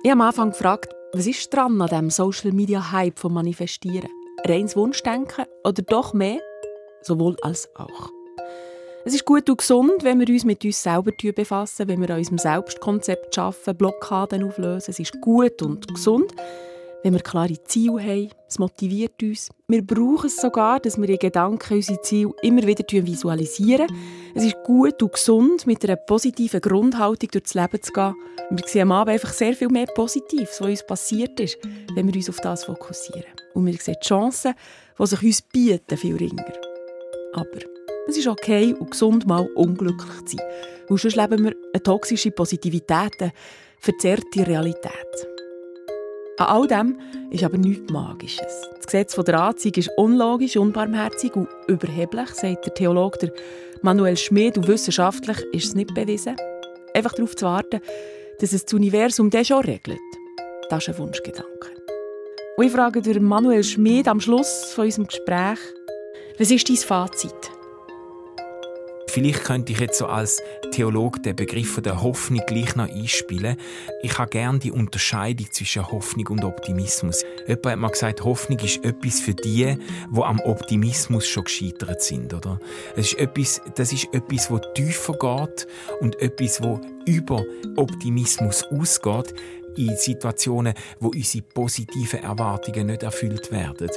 Ich 0.04 0.10
habe 0.10 0.22
am 0.22 0.28
Anfang 0.28 0.50
gefragt, 0.50 0.94
was 1.14 1.28
ist 1.28 1.54
dran 1.54 1.80
an 1.82 1.88
diesem 1.90 2.10
Social 2.10 2.52
Media 2.52 2.92
Hype 2.92 3.20
vom 3.20 3.34
Manifestieren? 3.34 4.10
Reins 4.46 4.76
Wunschdenken 4.76 5.46
oder 5.64 5.84
doch 5.84 6.14
mehr? 6.14 6.40
Sowohl 7.02 7.38
als 7.42 7.70
auch. 7.76 8.12
Es 9.06 9.14
ist 9.14 9.26
gut 9.26 9.50
und 9.50 9.58
gesund, 9.58 10.04
wenn 10.04 10.18
wir 10.22 10.30
uns 10.30 10.46
mit 10.46 10.64
uns 10.64 10.82
selber 10.82 11.12
befassen, 11.36 11.90
wenn 11.90 12.00
wir 12.00 12.10
an 12.12 12.20
unserem 12.20 12.38
Selbstkonzept 12.38 13.38
arbeiten, 13.38 13.76
Blockaden 13.76 14.44
auflösen. 14.46 14.92
Es 14.92 15.00
ist 15.00 15.20
gut 15.20 15.62
und 15.62 15.94
gesund, 15.94 16.32
wenn 17.04 17.12
wir 17.12 17.20
klare 17.20 17.62
Ziele 17.66 18.02
haben. 18.02 18.30
Es 18.48 18.60
motiviert 18.60 19.22
uns. 19.22 19.50
Wir 19.68 19.86
brauchen 19.86 20.28
es 20.28 20.38
sogar, 20.38 20.80
dass 20.80 20.98
wir 20.98 21.10
in 21.10 21.20
Gedanken 21.20 21.74
unsere 21.74 22.02
Ziele 22.02 22.32
immer 22.44 22.66
wieder 22.66 22.86
visualisieren. 22.90 23.88
Es 24.36 24.46
ist 24.46 24.64
gut 24.64 25.04
und 25.04 25.12
gesund, 25.12 25.68
mit 25.68 25.84
einer 25.84 25.98
positiven 25.98 26.62
Grundhaltung 26.62 27.30
durchs 27.30 27.56
Leben 27.56 27.82
zu 27.82 27.92
gehen. 27.92 28.16
Wir 28.52 28.68
sehen 28.68 28.84
am 28.84 28.94
Abend 28.94 29.16
einfach 29.16 29.34
sehr 29.34 29.54
viel 29.54 29.68
mehr 29.68 29.88
Positives, 29.88 30.62
was 30.62 30.70
uns 30.70 30.88
passiert 30.88 31.38
ist, 31.42 31.58
wenn 31.94 32.08
wir 32.08 32.16
uns 32.16 32.30
auf 32.30 32.40
das 32.40 32.64
fokussieren. 32.64 33.26
Und 33.54 33.66
wir 33.66 33.74
sehen 33.74 33.98
die 34.02 34.08
Chancen, 34.08 34.54
die 34.98 35.06
sich 35.08 35.24
uns 35.24 35.42
bieten, 35.42 35.98
viel 35.98 36.16
ringer. 36.16 36.54
Aber 37.34 37.73
es 38.08 38.18
ist 38.18 38.28
okay 38.28 38.74
und 38.78 38.92
gesund, 38.92 39.28
mal 39.28 39.48
unglücklich 39.56 40.26
zu 40.26 40.38
sein. 40.38 40.46
Weil 40.88 40.98
sonst 40.98 41.16
leben 41.16 41.46
wir 41.46 41.56
eine 41.74 41.84
toxische 41.84 42.32
Positivität, 42.32 43.14
eine 43.20 43.32
verzerrte 43.80 44.46
Realität. 44.46 45.28
An 46.38 46.48
all 46.48 46.68
dem 46.68 47.00
ist 47.30 47.44
aber 47.44 47.58
nichts 47.58 47.92
Magisches. 47.92 48.62
Das 48.76 48.88
Gesetz 48.88 49.16
der 49.16 49.40
Anziehung 49.40 49.76
ist 49.76 49.92
unlogisch, 49.98 50.58
unbarmherzig 50.58 51.36
und 51.36 51.48
überheblich, 51.68 52.30
sagt 52.30 52.66
der 52.66 52.74
Theologe 52.74 53.32
Manuel 53.82 54.18
Schmid, 54.18 54.58
und 54.58 54.68
wissenschaftlich 54.68 55.38
ist 55.54 55.66
es 55.66 55.76
nicht 55.76 55.94
bewiesen. 55.94 56.36
Einfach 56.94 57.14
darauf 57.14 57.36
zu 57.36 57.46
warten, 57.46 57.82
dass 58.40 58.54
es 58.54 58.66
das 58.66 58.74
Universum 58.74 59.30
das 59.30 59.48
schon 59.48 59.64
regelt, 59.64 60.00
das 60.70 60.88
ist 60.88 60.90
ein 60.90 60.98
Wunschgedanke. 60.98 61.70
Und 62.58 62.66
ich 62.66 62.72
frage 62.72 63.20
Manuel 63.20 63.64
Schmid 63.64 64.08
am 64.08 64.20
Schluss 64.20 64.74
von 64.74 64.86
unserem 64.86 65.08
Gespräch, 65.08 65.60
was 66.38 66.52
ist 66.52 66.68
dein 66.68 66.78
Fazit? 66.78 67.53
Vielleicht 69.14 69.44
könnte 69.44 69.72
ich 69.72 69.80
jetzt 69.80 70.00
so 70.00 70.08
als 70.08 70.42
Theologe 70.72 71.20
den 71.20 71.36
Begriff 71.36 71.80
der 71.80 72.02
Hoffnung 72.02 72.42
gleich 72.48 72.76
noch 72.76 72.90
einspielen. 72.90 73.58
Ich 74.02 74.18
habe 74.18 74.32
gerne 74.32 74.58
die 74.58 74.72
Unterscheidung 74.72 75.46
zwischen 75.52 75.86
Hoffnung 75.92 76.26
und 76.30 76.44
Optimismus. 76.44 77.24
Jemand 77.48 77.66
hat 77.68 77.78
mal 77.78 77.90
gesagt, 77.90 78.24
Hoffnung 78.24 78.58
ist 78.58 78.84
etwas 78.84 79.20
für 79.20 79.36
die, 79.36 79.78
die 80.10 80.22
am 80.24 80.40
Optimismus 80.40 81.28
schon 81.28 81.44
gescheitert 81.44 82.02
sind, 82.02 82.34
oder? 82.34 82.60
Es 82.96 83.14
ist 83.14 83.20
etwas, 83.20 83.62
das 83.76 83.94
ist 83.94 84.12
etwas, 84.14 84.48
das 84.48 84.62
tiefer 84.74 85.14
geht 85.14 85.68
und 86.00 86.20
etwas, 86.20 86.58
das 86.58 86.80
über 87.06 87.44
Optimismus 87.76 88.64
ausgeht 88.64 89.36
in 89.78 89.96
Situationen, 89.96 90.74
wo 91.00 91.10
unsere 91.10 91.44
positiven 91.44 92.24
Erwartungen 92.24 92.88
nicht 92.88 93.04
erfüllt 93.04 93.52
werden. 93.52 93.90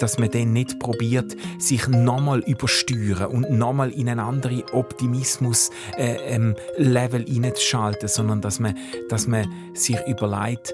Dass 0.00 0.18
man 0.18 0.30
dann 0.30 0.52
nicht 0.52 0.78
probiert, 0.78 1.34
sich 1.58 1.88
nochmal 1.88 2.40
übersteuern 2.40 3.26
und 3.26 3.50
nochmal 3.50 3.90
in 3.92 4.08
einen 4.08 4.20
anderen 4.20 4.62
Optimismus-Level 4.72 7.22
äh, 7.22 7.24
ähm, 7.24 7.26
hineinzuschalten, 7.26 8.08
sondern 8.08 8.40
dass 8.40 8.60
man, 8.60 8.76
dass 9.08 9.26
man 9.26 9.50
sich 9.74 9.98
überlegt, 10.06 10.72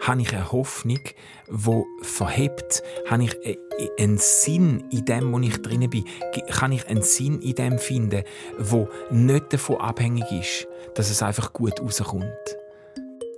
habe 0.00 0.22
ich 0.22 0.32
eine 0.32 0.52
Hoffnung, 0.52 1.00
die 1.48 1.84
verhebt? 2.02 2.82
Habe 3.08 3.24
ich 3.24 3.34
äh, 3.44 3.56
einen 3.98 4.18
Sinn 4.18 4.84
in 4.90 5.04
dem, 5.04 5.32
wo 5.32 5.38
ich 5.40 5.60
drin 5.62 5.88
bin? 5.90 6.04
Kann 6.48 6.72
ich 6.72 6.86
einen 6.86 7.02
Sinn 7.02 7.40
in 7.40 7.54
dem 7.54 7.78
finden, 7.78 8.22
wo 8.58 8.88
nicht 9.10 9.52
davon 9.52 9.76
abhängig 9.76 10.30
ist, 10.30 10.68
dass 10.94 11.10
es 11.10 11.22
einfach 11.22 11.52
gut 11.52 11.80
rauskommt? 11.80 12.26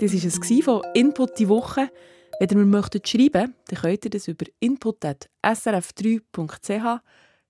Das 0.00 0.12
war 0.12 0.24
es 0.24 0.40
von 0.64 0.82
Input 0.94 1.38
die 1.38 1.48
Woche. 1.48 1.90
Wenn 2.38 2.50
ihr 2.50 2.56
mir 2.56 2.66
möchtet 2.66 3.08
schreiben 3.08 3.54
dann 3.66 3.80
könnt 3.80 4.04
ihr 4.04 4.10
das 4.10 4.28
über 4.28 4.46
input.srf3.ch. 4.60 7.00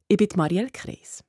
Ich 0.08 0.16
bin 0.16 0.28
Marielle 0.36 0.70
Kreis. 0.70 1.22